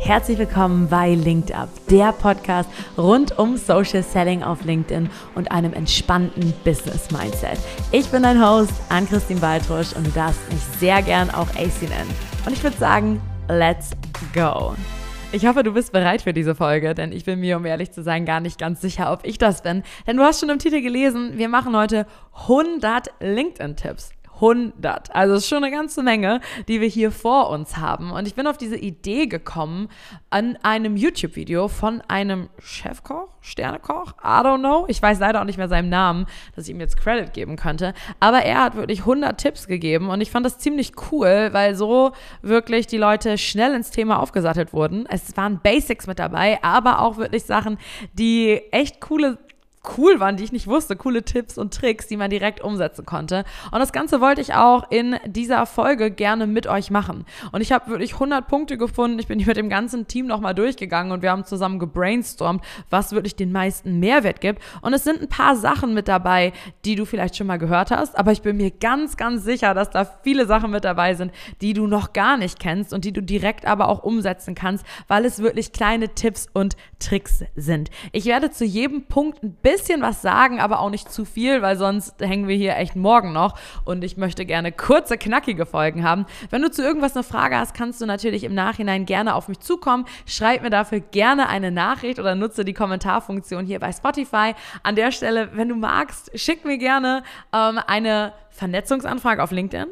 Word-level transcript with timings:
Herzlich 0.00 0.38
willkommen 0.38 0.88
bei 0.88 1.14
Linked 1.14 1.52
Up, 1.52 1.68
der 1.90 2.12
Podcast 2.12 2.70
rund 2.96 3.36
um 3.36 3.56
Social 3.56 4.02
Selling 4.02 4.44
auf 4.44 4.64
LinkedIn 4.64 5.10
und 5.34 5.50
einem 5.50 5.72
entspannten 5.72 6.54
Business 6.64 7.10
Mindset. 7.10 7.58
Ich 7.90 8.08
bin 8.08 8.22
dein 8.22 8.40
Host, 8.40 8.72
Ann-Christine 8.90 9.40
Baltrusch 9.40 9.92
und 9.94 10.06
du 10.06 10.10
darfst 10.12 10.40
mich 10.50 10.62
sehr 10.78 11.02
gern 11.02 11.30
auch 11.30 11.48
AC 11.50 11.82
nennen. 11.82 12.14
Und 12.46 12.52
ich 12.52 12.62
würde 12.62 12.76
sagen, 12.78 13.20
let's 13.48 13.90
go! 14.32 14.74
Ich 15.32 15.46
hoffe, 15.46 15.62
du 15.62 15.72
bist 15.72 15.92
bereit 15.92 16.22
für 16.22 16.32
diese 16.32 16.54
Folge, 16.54 16.94
denn 16.94 17.12
ich 17.12 17.24
bin 17.26 17.40
mir, 17.40 17.58
um 17.58 17.66
ehrlich 17.66 17.90
zu 17.90 18.02
sein, 18.02 18.24
gar 18.24 18.40
nicht 18.40 18.58
ganz 18.58 18.80
sicher, 18.80 19.12
ob 19.12 19.26
ich 19.26 19.36
das 19.36 19.62
bin. 19.62 19.82
Denn 20.06 20.16
du 20.16 20.22
hast 20.22 20.40
schon 20.40 20.48
im 20.48 20.58
Titel 20.58 20.80
gelesen, 20.80 21.32
wir 21.36 21.50
machen 21.50 21.76
heute 21.76 22.06
100 22.46 23.10
LinkedIn-Tipps. 23.20 24.12
100. 24.40 25.14
Also 25.14 25.34
es 25.34 25.44
ist 25.44 25.48
schon 25.48 25.64
eine 25.64 25.74
ganze 25.74 26.02
Menge, 26.02 26.40
die 26.68 26.80
wir 26.80 26.88
hier 26.88 27.10
vor 27.10 27.50
uns 27.50 27.76
haben. 27.76 28.10
Und 28.10 28.26
ich 28.26 28.34
bin 28.34 28.46
auf 28.46 28.56
diese 28.56 28.76
Idee 28.76 29.26
gekommen 29.26 29.88
an 30.30 30.58
einem 30.62 30.96
YouTube-Video 30.96 31.68
von 31.68 32.02
einem 32.08 32.48
Chefkoch, 32.58 33.28
Sternekoch, 33.40 34.14
I 34.22 34.42
don't 34.42 34.60
know. 34.60 34.84
Ich 34.88 35.00
weiß 35.00 35.18
leider 35.18 35.40
auch 35.40 35.44
nicht 35.44 35.58
mehr 35.58 35.68
seinen 35.68 35.88
Namen, 35.88 36.26
dass 36.54 36.64
ich 36.64 36.70
ihm 36.70 36.80
jetzt 36.80 36.96
Credit 36.96 37.32
geben 37.32 37.56
könnte. 37.56 37.94
Aber 38.20 38.42
er 38.42 38.62
hat 38.62 38.76
wirklich 38.76 39.00
100 39.00 39.38
Tipps 39.38 39.66
gegeben 39.66 40.08
und 40.08 40.20
ich 40.20 40.30
fand 40.30 40.46
das 40.46 40.58
ziemlich 40.58 40.92
cool, 41.10 41.48
weil 41.52 41.74
so 41.74 42.12
wirklich 42.42 42.86
die 42.86 42.98
Leute 42.98 43.38
schnell 43.38 43.74
ins 43.74 43.90
Thema 43.90 44.20
aufgesattelt 44.20 44.72
wurden. 44.72 45.06
Es 45.08 45.36
waren 45.36 45.60
Basics 45.60 46.06
mit 46.06 46.18
dabei, 46.18 46.62
aber 46.62 47.00
auch 47.00 47.16
wirklich 47.16 47.44
Sachen, 47.44 47.78
die 48.12 48.60
echt 48.70 49.00
coole 49.00 49.38
cool 49.96 50.20
waren, 50.20 50.36
die 50.36 50.44
ich 50.44 50.52
nicht 50.52 50.66
wusste, 50.66 50.96
coole 50.96 51.22
Tipps 51.22 51.56
und 51.56 51.72
Tricks, 51.72 52.06
die 52.06 52.16
man 52.16 52.30
direkt 52.30 52.60
umsetzen 52.60 53.06
konnte. 53.06 53.44
Und 53.70 53.78
das 53.78 53.92
Ganze 53.92 54.20
wollte 54.20 54.40
ich 54.40 54.54
auch 54.54 54.90
in 54.90 55.16
dieser 55.26 55.64
Folge 55.66 56.10
gerne 56.10 56.46
mit 56.46 56.66
euch 56.66 56.90
machen. 56.90 57.24
Und 57.52 57.60
ich 57.60 57.72
habe 57.72 57.90
wirklich 57.90 58.14
100 58.14 58.46
Punkte 58.46 58.76
gefunden. 58.76 59.18
Ich 59.18 59.26
bin 59.26 59.38
mit 59.38 59.56
dem 59.56 59.68
ganzen 59.68 60.06
Team 60.06 60.26
nochmal 60.26 60.54
durchgegangen 60.54 61.12
und 61.12 61.22
wir 61.22 61.30
haben 61.30 61.44
zusammen 61.44 61.78
gebrainstormt, 61.78 62.62
was 62.90 63.12
wirklich 63.12 63.36
den 63.36 63.52
meisten 63.52 63.98
Mehrwert 63.98 64.40
gibt. 64.40 64.60
Und 64.82 64.92
es 64.92 65.04
sind 65.04 65.22
ein 65.22 65.28
paar 65.28 65.56
Sachen 65.56 65.94
mit 65.94 66.08
dabei, 66.08 66.52
die 66.84 66.96
du 66.96 67.04
vielleicht 67.04 67.36
schon 67.36 67.46
mal 67.46 67.58
gehört 67.58 67.90
hast, 67.90 68.18
aber 68.18 68.32
ich 68.32 68.42
bin 68.42 68.56
mir 68.56 68.70
ganz, 68.70 69.16
ganz 69.16 69.44
sicher, 69.44 69.74
dass 69.74 69.90
da 69.90 70.04
viele 70.22 70.46
Sachen 70.46 70.70
mit 70.70 70.84
dabei 70.84 71.14
sind, 71.14 71.32
die 71.60 71.72
du 71.72 71.86
noch 71.86 72.12
gar 72.12 72.36
nicht 72.36 72.58
kennst 72.58 72.92
und 72.92 73.04
die 73.04 73.12
du 73.12 73.22
direkt 73.22 73.64
aber 73.64 73.88
auch 73.88 74.02
umsetzen 74.02 74.54
kannst, 74.54 74.84
weil 75.06 75.24
es 75.24 75.38
wirklich 75.38 75.72
kleine 75.72 76.14
Tipps 76.14 76.48
und 76.52 76.76
Tricks 76.98 77.44
sind. 77.56 77.90
Ich 78.12 78.26
werde 78.26 78.50
zu 78.50 78.64
jedem 78.64 79.04
Punkt 79.04 79.42
ein 79.42 79.52
bisschen 79.62 79.77
bisschen 79.78 80.02
was 80.02 80.22
sagen, 80.22 80.60
aber 80.60 80.80
auch 80.80 80.90
nicht 80.90 81.10
zu 81.10 81.24
viel, 81.24 81.62
weil 81.62 81.76
sonst 81.76 82.20
hängen 82.20 82.48
wir 82.48 82.56
hier 82.56 82.76
echt 82.76 82.96
morgen 82.96 83.32
noch. 83.32 83.54
Und 83.84 84.02
ich 84.02 84.16
möchte 84.16 84.44
gerne 84.44 84.72
kurze, 84.72 85.16
knackige 85.16 85.66
Folgen 85.66 86.04
haben. 86.04 86.26
Wenn 86.50 86.62
du 86.62 86.70
zu 86.70 86.82
irgendwas 86.82 87.14
eine 87.14 87.22
Frage 87.22 87.56
hast, 87.56 87.74
kannst 87.74 88.00
du 88.00 88.06
natürlich 88.06 88.44
im 88.44 88.54
Nachhinein 88.54 89.06
gerne 89.06 89.34
auf 89.34 89.48
mich 89.48 89.60
zukommen. 89.60 90.04
Schreib 90.26 90.62
mir 90.62 90.70
dafür 90.70 91.00
gerne 91.00 91.48
eine 91.48 91.70
Nachricht 91.70 92.18
oder 92.18 92.34
nutze 92.34 92.64
die 92.64 92.74
Kommentarfunktion 92.74 93.66
hier 93.66 93.78
bei 93.78 93.92
Spotify. 93.92 94.54
An 94.82 94.96
der 94.96 95.12
Stelle, 95.12 95.50
wenn 95.54 95.68
du 95.68 95.76
magst, 95.76 96.30
schick 96.38 96.64
mir 96.64 96.78
gerne 96.78 97.22
ähm, 97.52 97.78
eine 97.86 98.32
Vernetzungsanfrage 98.50 99.42
auf 99.42 99.52
LinkedIn 99.52 99.86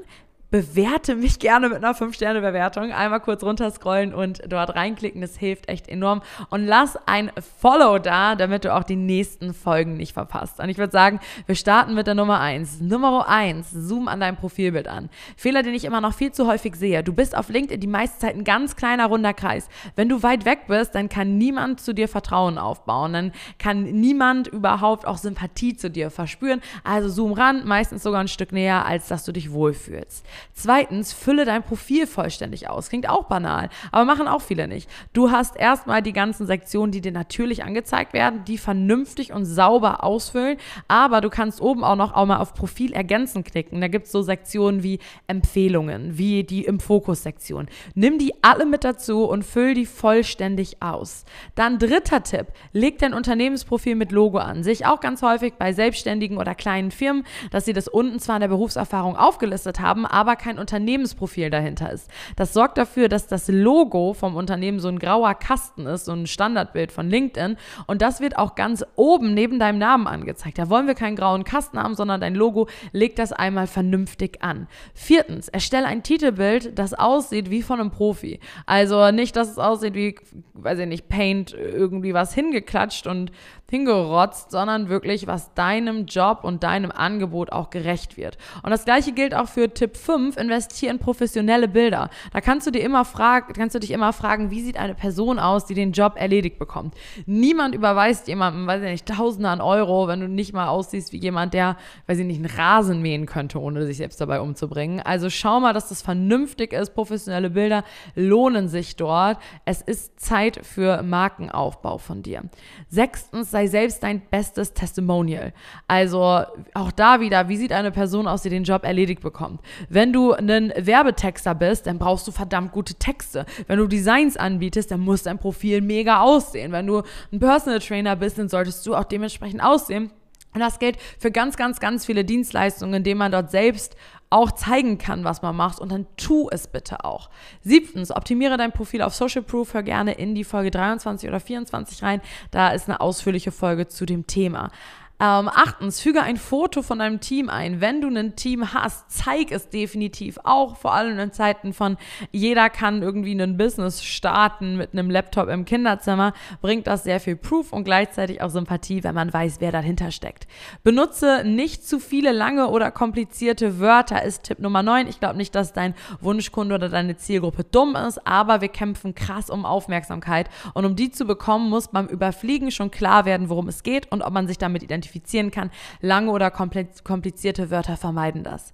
bewerte 0.56 1.16
mich 1.16 1.38
gerne 1.38 1.68
mit 1.68 1.84
einer 1.84 1.94
5-Sterne-Bewertung. 1.94 2.90
Einmal 2.90 3.20
kurz 3.20 3.42
runterscrollen 3.42 4.14
und 4.14 4.40
dort 4.48 4.74
reinklicken. 4.74 5.20
Das 5.20 5.36
hilft 5.36 5.68
echt 5.68 5.86
enorm. 5.86 6.22
Und 6.48 6.64
lass 6.64 6.98
ein 7.06 7.30
Follow 7.60 7.98
da, 7.98 8.36
damit 8.36 8.64
du 8.64 8.74
auch 8.74 8.84
die 8.84 8.96
nächsten 8.96 9.52
Folgen 9.52 9.98
nicht 9.98 10.14
verpasst. 10.14 10.58
Und 10.58 10.70
ich 10.70 10.78
würde 10.78 10.92
sagen, 10.92 11.20
wir 11.44 11.56
starten 11.56 11.94
mit 11.94 12.06
der 12.06 12.14
Nummer 12.14 12.40
1. 12.40 12.80
Nummer 12.80 13.28
1, 13.28 13.70
zoom 13.70 14.08
an 14.08 14.20
deinem 14.20 14.36
Profilbild 14.36 14.88
an. 14.88 15.10
Fehler, 15.36 15.62
den 15.62 15.74
ich 15.74 15.84
immer 15.84 16.00
noch 16.00 16.14
viel 16.14 16.32
zu 16.32 16.46
häufig 16.46 16.74
sehe. 16.77 17.04
Du 17.04 17.12
bist 17.12 17.36
auf 17.36 17.50
LinkedIn 17.50 17.78
die 17.78 17.86
meiste 17.86 18.18
Zeit 18.20 18.34
ein 18.34 18.44
ganz 18.44 18.77
kleiner 18.77 19.08
runder 19.08 19.34
Kreis. 19.34 19.68
Wenn 19.94 20.08
du 20.08 20.22
weit 20.22 20.46
weg 20.46 20.60
bist, 20.68 20.94
dann 20.94 21.10
kann 21.10 21.36
niemand 21.36 21.82
zu 21.82 21.92
dir 21.92 22.08
Vertrauen 22.08 22.56
aufbauen. 22.56 23.12
Dann 23.12 23.32
kann 23.58 23.82
niemand 23.82 24.48
überhaupt 24.48 25.06
auch 25.06 25.18
Sympathie 25.18 25.77
zu 25.77 25.90
dir 25.90 26.10
verspüren. 26.10 26.62
Also 26.82 27.10
zoom 27.10 27.34
ran, 27.34 27.66
meistens 27.66 28.02
sogar 28.02 28.22
ein 28.22 28.28
Stück 28.28 28.52
näher, 28.52 28.86
als 28.86 29.08
dass 29.08 29.27
du 29.27 29.33
dich 29.33 29.52
wohlfühlst. 29.52 30.24
Zweitens, 30.52 31.12
fülle 31.12 31.45
dein 31.45 31.62
Profil 31.62 32.07
vollständig 32.07 32.68
aus. 32.68 32.89
Klingt 32.89 33.08
auch 33.08 33.24
banal, 33.24 33.68
aber 33.92 34.05
machen 34.05 34.29
auch 34.29 34.42
viele 34.42 34.68
nicht. 34.68 34.89
Du 35.12 35.30
hast 35.30 35.57
erstmal 35.57 36.02
die 36.02 36.12
ganzen 36.12 36.46
Sektionen, 36.46 36.92
die 36.92 37.01
dir 37.01 37.12
natürlich 37.12 37.64
angezeigt 37.64 38.12
werden, 38.12 38.45
die 38.45 38.58
vernünftig 38.58 39.33
und 39.33 39.45
sauber 39.45 40.02
ausfüllen, 40.02 40.58
aber 40.89 41.20
du 41.20 41.30
kannst 41.30 41.61
oben 41.61 41.84
auch 41.84 41.96
noch 41.96 42.14
auch 42.14 42.27
mal 42.27 42.39
auf 42.39 42.55
Profil 42.55 42.92
ergänzen 42.92 43.45
klicken. 43.45 43.80
Da 43.80 43.89
gibt 43.89 44.07
es 44.07 44.12
so 44.12 44.23
Sektionen 44.23 44.83
wie 44.83 44.98
Empfehlungen, 45.27 46.18
wie 46.18 46.42
die 46.42 46.64
im 46.64 46.80
Fokus-Sektion. 46.80 47.68
Nimm 47.95 48.18
die 48.18 48.33
alle 48.42 48.67
mit 48.67 48.83
dazu 48.83 49.24
und 49.24 49.45
füll 49.45 49.74
die 49.74 49.86
vollständig 49.86 50.83
aus. 50.83 51.24
Dann 51.55 51.78
dritter 51.78 52.23
Tipp, 52.23 52.48
leg 52.73 52.98
dein 52.98 53.14
Unternehmensprofil 53.14 53.95
mit 53.95 54.13
Logo 54.13 54.39
an. 54.39 54.63
Sehe 54.63 54.73
ich 54.73 54.86
auch 54.86 55.01
ganz 55.01 55.23
häufig 55.23 55.55
bei 55.55 55.73
Selbstständigen 55.73 56.39
oder 56.39 56.55
kleinen 56.55 56.90
Firmen, 56.90 57.24
dass 57.51 57.64
sie 57.64 57.73
das 57.73 57.89
unten 57.89 58.18
zwar 58.18 58.36
in 58.36 58.40
der 58.40 58.48
Berufserfahrung 58.48 59.17
aufgelistet 59.17 59.80
haben, 59.80 60.07
aber 60.07 60.26
aber 60.27 60.37
kein 60.37 60.59
Unternehmensprofil 60.59 61.51
dahinter 61.51 61.92
ist. 61.92 62.11
Das 62.35 62.53
sorgt 62.53 62.79
dafür, 62.79 63.09
dass 63.09 63.29
das 63.29 63.47
Logo 63.48 64.13
vom 64.13 64.35
Unternehmen 64.35 64.81
so 64.81 64.89
ein 64.89 64.98
grauer 64.98 65.35
Kasten 65.35 65.87
ist, 65.87 66.07
so 66.07 66.13
ein 66.13 66.27
Standardbild 66.27 66.91
von 66.91 67.09
LinkedIn. 67.09 67.57
Und 67.87 68.03
das 68.03 68.20
wird 68.20 68.37
auch 68.37 68.57
ganz 68.57 68.85
oben 68.97 69.35
neben 69.35 69.61
deinem 69.61 69.79
Namen 69.79 70.09
angezeigt. 70.09 70.59
Da 70.59 70.69
wollen 70.69 70.89
wir 70.89 70.95
keinen 70.95 71.14
grauen 71.14 71.45
Kasten 71.45 71.79
haben, 71.81 71.95
sondern 71.95 72.20
dein 72.20 72.35
Logo 72.35 72.69
legt 72.92 73.20
das 73.20 73.33
einmal 73.33 73.69
vernünftig 73.69 74.42
an. 74.42 74.67
Viertens, 74.95 75.48
erstelle 75.48 75.87
ein 75.87 76.03
Titelbild, 76.03 76.77
das 76.77 76.93
aussieht 76.93 77.51
wie 77.51 77.63
von 77.63 77.81
einem 77.81 77.93
Profi. 77.93 78.41
Also 78.67 79.13
nicht, 79.13 79.37
dass 79.37 79.48
es 79.48 79.58
aussieht 79.58 79.95
wie, 79.95 80.17
weiß 80.55 80.81
ich 80.81 80.89
nicht, 80.89 81.08
Paint, 81.08 81.55
irgendwie 81.55 82.14
was 82.14 82.35
hingeklatscht 82.35 83.07
und 83.07 83.31
hingerotzt, 83.68 84.52
sondern 84.52 84.88
wirklich, 84.88 85.27
was 85.27 85.52
deinem 85.54 86.06
Job 86.06 86.40
und 86.42 86.62
deinem 86.62 86.92
Angebot 86.92 87.50
auch 87.50 87.70
gerecht 87.70 88.16
wird. 88.16 88.38
Und 88.62 88.70
das 88.70 88.84
gleiche 88.84 89.12
gilt 89.12 89.34
auch 89.34 89.48
für 89.48 89.72
Tipp 89.72 89.96
5, 89.96 90.36
investier 90.36 90.90
in 90.90 90.98
professionelle 90.98 91.66
Bilder. 91.66 92.10
Da 92.32 92.40
kannst 92.40 92.66
du 92.66 92.70
dir 92.70 92.82
immer 92.82 93.04
fragen, 93.04 93.52
kannst 93.54 93.74
du 93.74 93.80
dich 93.80 93.90
immer 93.90 94.12
fragen, 94.12 94.50
wie 94.50 94.62
sieht 94.62 94.77
eine 94.77 94.94
Person 94.94 95.40
aus, 95.40 95.66
die 95.66 95.74
den 95.74 95.92
Job 95.92 96.14
erledigt 96.16 96.58
bekommt. 96.58 96.94
Niemand 97.27 97.74
überweist 97.74 98.28
jemandem, 98.28 98.66
weiß 98.66 98.82
ich 98.82 98.90
nicht, 98.90 99.06
Tausende 99.06 99.48
an 99.48 99.60
Euro, 99.60 100.06
wenn 100.06 100.20
du 100.20 100.28
nicht 100.28 100.52
mal 100.52 100.68
aussiehst 100.68 101.12
wie 101.12 101.18
jemand, 101.18 101.54
der, 101.54 101.77
weiß 102.06 102.18
ich 102.18 102.27
nicht, 102.27 102.44
einen 102.44 102.58
Rasen 102.58 103.02
mähen 103.02 103.27
könnte, 103.27 103.60
ohne 103.60 103.84
sich 103.86 103.96
selbst 103.96 104.20
dabei 104.20 104.40
umzubringen. 104.40 105.00
Also 105.00 105.28
schau 105.30 105.58
mal, 105.60 105.72
dass 105.72 105.88
das 105.88 106.02
vernünftig 106.02 106.72
ist. 106.72 106.94
Professionelle 106.94 107.50
Bilder 107.50 107.84
lohnen 108.14 108.68
sich 108.68 108.96
dort. 108.96 109.38
Es 109.64 109.83
ist 109.83 110.20
Zeit 110.20 110.60
für 110.64 111.02
Markenaufbau 111.02 111.98
von 111.98 112.22
dir. 112.22 112.42
Sechstens, 112.88 113.55
sei 113.56 113.68
selbst 113.68 114.02
dein 114.02 114.20
bestes 114.20 114.74
Testimonial. 114.74 115.55
Also 115.89 116.42
auch 116.74 116.92
da 116.92 117.20
wieder, 117.20 117.48
wie 117.48 117.56
sieht 117.56 117.72
eine 117.72 117.90
Person 117.90 118.28
aus, 118.28 118.42
die 118.42 118.50
den 118.50 118.64
Job 118.64 118.84
erledigt 118.84 119.22
bekommt? 119.22 119.62
Wenn 119.89 120.12
du 120.12 120.34
ein 120.34 120.74
Werbetexter 120.77 121.55
bist, 121.55 121.86
dann 121.86 121.98
brauchst 121.98 122.28
du 122.28 122.33
verdammt 122.33 122.72
gute 122.72 122.96
Texte. 122.96 123.46
Wenn 123.66 123.78
du 123.78 123.86
Designs 123.86 124.36
anbietest, 124.36 124.90
dann 124.90 125.00
muss 125.00 125.22
dein 125.22 125.39
Profil 125.39 125.80
mega 125.80 126.20
aussehen. 126.20 126.70
Wenn 126.70 126.86
du 126.86 127.02
ein 127.33 127.39
Personal 127.39 127.80
Trainer 127.80 128.14
bist, 128.14 128.37
dann 128.37 128.50
solltest 128.50 128.87
du 128.87 128.94
auch 128.94 129.05
dementsprechend 129.05 129.62
aussehen. 129.62 130.11
Und 130.56 130.61
das 130.61 130.78
gilt 130.78 130.96
für 131.19 131.31
ganz, 131.31 131.58
ganz, 131.58 131.81
ganz 131.81 132.06
viele 132.06 132.25
Dienstleistungen, 132.25 132.94
indem 132.94 133.19
man 133.19 133.31
dort 133.31 133.50
selbst 133.50 133.94
auch 134.31 134.52
zeigen 134.52 134.96
kann, 134.96 135.22
was 135.22 135.43
man 135.43 135.55
macht 135.55 135.78
und 135.81 135.93
dann 135.93 136.06
tu 136.17 136.49
es 136.50 136.67
bitte 136.67 137.05
auch. 137.05 137.28
Siebtens, 137.61 138.11
optimiere 138.11 138.56
dein 138.56 138.72
Profil 138.72 139.02
auf 139.02 139.14
Social 139.14 139.43
Proof, 139.43 139.75
hör 139.75 139.82
gerne 139.82 140.12
in 140.14 140.34
die 140.34 140.44
Folge 140.44 140.70
23 140.70 141.28
oder 141.28 141.40
24 141.40 142.02
rein, 142.02 142.22
da 142.52 142.70
ist 142.70 142.88
eine 142.88 143.02
ausführliche 143.02 143.52
Folge 143.52 143.87
zu 143.87 144.06
dem 144.06 144.26
Thema. 144.26 144.70
Ähm, 145.19 145.49
achtens, 145.49 146.00
füge 146.00 146.22
ein 146.22 146.37
Foto 146.37 146.82
von 146.82 146.99
deinem 146.99 147.20
Team 147.20 147.49
ein. 147.49 147.81
Wenn 147.81 148.02
du 148.02 148.08
ein 148.08 148.37
Team 148.37 148.75
hast, 148.75 149.10
zeig 149.10 149.50
es 149.50 149.70
definitiv 149.70 150.38
auch, 150.44 150.76
vor 150.76 150.93
allem 150.93 151.19
in 151.19 151.32
Zeiten 151.32 151.72
von 151.72 151.96
jeder 152.32 152.69
kann 152.69 153.00
irgendwie 153.00 153.32
ein 153.32 153.56
Business 153.56 154.04
starten 154.04 154.76
mit 154.76 154.93
einem 154.93 155.08
Laptop 155.08 155.48
im 155.48 155.64
Kinderzimmer, 155.64 156.34
bringt 156.60 156.86
das 156.86 157.04
sehr 157.04 157.18
viel 157.18 157.34
Proof 157.34 157.72
und 157.72 157.84
gleichzeitig 157.84 158.42
auch 158.42 158.50
Sympathie, 158.50 159.04
wenn 159.04 159.14
man 159.14 159.32
weiß, 159.32 159.56
wer 159.60 159.72
dahinter 159.72 160.10
steckt. 160.10 160.46
Benutze 160.82 161.44
nicht 161.46 161.88
zu 161.88 161.98
viele 161.98 162.32
lange 162.32 162.69
oder 162.69 162.90
komplizierte 162.90 163.80
Wörter, 163.80 164.22
ist 164.22 164.42
Tipp 164.42 164.58
Nummer 164.58 164.82
9. 164.82 165.08
Ich 165.08 165.19
glaube 165.19 165.38
nicht, 165.38 165.54
dass 165.54 165.72
dein 165.72 165.94
Wunschkunde 166.20 166.74
oder 166.74 166.90
deine 166.90 167.16
Zielgruppe 167.16 167.64
dumm 167.64 167.96
ist, 167.96 168.26
aber 168.26 168.60
wir 168.60 168.69
kämpfen 168.69 169.14
krass 169.14 169.48
um 169.48 169.64
Aufmerksamkeit 169.64 170.50
und 170.74 170.84
um 170.84 170.94
die 170.94 171.10
zu 171.10 171.24
bekommen, 171.24 171.70
muss 171.70 171.88
beim 171.88 172.06
Überfliegen 172.06 172.70
schon 172.70 172.90
klar 172.90 173.24
werden, 173.24 173.48
worum 173.48 173.69
es 173.69 173.82
geht 173.82 174.12
und 174.12 174.20
ob 174.20 174.34
man 174.34 174.46
sich 174.46 174.58
damit 174.58 174.82
identifiziert 174.82 175.06
identifizieren 175.06 175.50
kann. 175.50 175.70
Lange 176.00 176.31
oder 176.31 176.50
komplizierte 176.50 177.70
Wörter 177.70 177.97
vermeiden 177.97 178.43
das. 178.43 178.73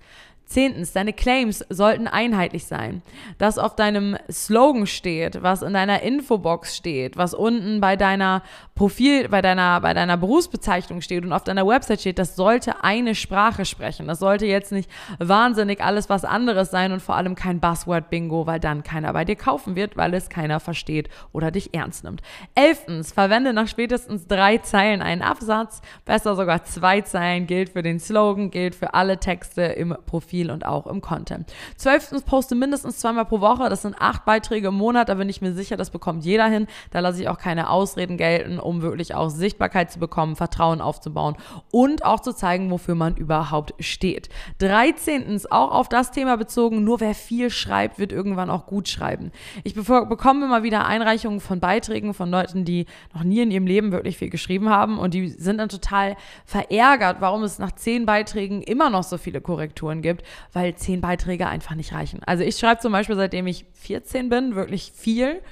Zehntens, 0.53 0.93
deine 0.93 1.15
Claims 1.15 1.65
sollten 1.71 2.07
einheitlich 2.07 2.67
sein. 2.67 3.01
Das 3.39 3.59
auf 3.59 3.75
deinem 3.75 4.19
Slogan 4.31 4.87
steht, 4.87 5.43
was 5.43 5.63
in 5.63 5.73
deiner 5.73 6.03
Infobox 6.03 6.77
steht, 6.77 7.17
was 7.17 7.33
unten 7.33 7.81
bei 7.81 7.97
deiner 7.97 8.43
Profil, 8.75 9.29
bei 9.29 9.41
deiner, 9.41 9.81
bei 9.81 9.95
deiner 9.95 10.19
Berufsbezeichnung 10.19 11.01
steht 11.01 11.25
und 11.25 11.33
auf 11.33 11.45
deiner 11.45 11.67
Website 11.67 12.01
steht, 12.01 12.19
das 12.19 12.37
sollte 12.37 12.85
eine 12.85 13.15
Sprache 13.15 13.65
sprechen. 13.65 14.09
Das 14.09 14.19
sollte 14.19 14.45
jetzt 14.45 14.73
nicht 14.73 14.91
wahnsinnig 15.19 15.83
alles 15.83 16.11
was 16.11 16.25
anderes 16.25 16.71
sein 16.71 16.93
und 16.93 17.01
vor 17.01 17.17
allem 17.17 17.35
kein 17.35 17.61
Buzzword-Bingo, 17.61 18.47
weil 18.47 18.61
dann 18.61 18.83
keiner 18.83 19.13
bei 19.15 19.25
dir 19.25 19.37
kaufen 19.37 19.75
wird, 19.75 19.97
weil 19.97 20.13
es 20.13 20.29
keiner 20.29 20.61
versteht 20.61 21.09
oder 21.33 21.51
dich 21.51 21.73
ernst 21.73 22.05
nimmt. 22.05 22.21
Elftens, 22.55 23.13
verwende 23.13 23.55
nach 23.55 23.69
spätestens 23.69 24.27
drei 24.27 24.59
Zeilen 24.59 25.01
einen 25.01 25.23
Absatz, 25.23 25.81
besser 26.05 26.37
sogar 26.37 26.65
zwei 26.65 27.01
Zeilen, 27.01 27.47
gilt 27.47 27.71
für 27.71 27.83
den 27.83 28.01
Slogan, 28.01 28.51
gilt 28.51 28.75
für 28.75 28.93
alle 28.93 29.19
Texte 29.19 29.63
im 29.63 29.97
Profil 30.05 30.32
Profil 30.33 30.51
und 30.51 30.65
auch 30.65 30.87
im 30.87 31.03
Content. 31.03 31.53
Zwölftens, 31.77 32.23
poste 32.23 32.55
mindestens 32.55 32.99
zweimal 32.99 33.27
pro 33.27 33.41
Woche. 33.41 33.69
Das 33.69 33.83
sind 33.83 33.97
acht 33.99 34.25
Beiträge 34.25 34.69
im 34.69 34.75
Monat. 34.75 35.11
Da 35.11 35.15
bin 35.15 35.29
ich 35.29 35.43
mir 35.43 35.53
sicher, 35.53 35.77
das 35.77 35.91
bekommt 35.91 36.25
jeder 36.25 36.47
hin. 36.47 36.67
Da 36.91 37.01
lasse 37.01 37.21
ich 37.21 37.29
auch 37.29 37.37
keine 37.37 37.69
Ausreden 37.69 38.17
gelten, 38.17 38.59
um 38.59 38.81
wirklich 38.81 39.15
auch 39.15 39.29
Sichtbarkeit 39.29 39.93
zu 39.93 39.99
bekommen, 39.99 40.35
Vertrauen 40.35 40.81
aufzubauen 40.81 41.37
und 41.71 42.07
auch 42.07 42.21
zu 42.21 42.33
zeigen, 42.33 42.71
wofür 42.71 42.95
man 42.95 43.15
überhaupt 43.15 43.75
steht. 43.79 44.31
Dreizehntens, 44.59 45.51
auch 45.51 45.71
auf 45.71 45.91
das 45.91 46.11
Thema 46.13 46.37
bezogen, 46.39 46.83
nur 46.83 47.01
wer 47.01 47.15
viel 47.15 47.51
schreibt, 47.51 47.99
wird 47.99 48.13
irgendwann 48.13 48.49
auch 48.49 48.65
gut 48.65 48.89
schreiben. 48.89 49.33
Ich 49.65 49.75
bekomme 49.75 50.47
immer 50.47 50.63
wieder 50.63 50.87
Einreichungen 50.87 51.41
von 51.41 51.61
Beiträgen 51.61 52.15
von 52.15 52.31
Leuten, 52.31 52.65
die 52.65 52.87
noch 53.13 53.23
nie 53.23 53.43
in 53.43 53.51
ihrem 53.51 53.67
Leben 53.67 53.93
wirklich 53.93 54.17
viel 54.17 54.31
geschrieben 54.31 54.71
haben 54.71 54.99
und 54.99 55.13
die 55.13 55.29
sind 55.29 55.59
dann 55.59 55.69
total 55.69 56.17
verärgert, 56.47 57.21
warum 57.21 57.43
es 57.43 57.59
nach 57.59 57.73
zehn 57.73 58.07
Beiträgen 58.07 58.63
immer 58.63 58.89
noch 58.89 59.03
so 59.03 59.19
viele 59.19 59.43
Korrekturen 59.43 60.01
gibt 60.01 60.22
weil 60.53 60.75
zehn 60.75 61.01
Beiträge 61.01 61.47
einfach 61.47 61.75
nicht 61.75 61.93
reichen. 61.93 62.21
Also 62.25 62.45
ich 62.45 62.57
schreibe 62.57 62.81
zum 62.81 62.93
Beispiel, 62.93 63.17
seitdem 63.17 63.47
ich 63.47 63.67
14 63.75 64.29
bin, 64.29 64.55
wirklich 64.55 64.93
viel 64.95 65.43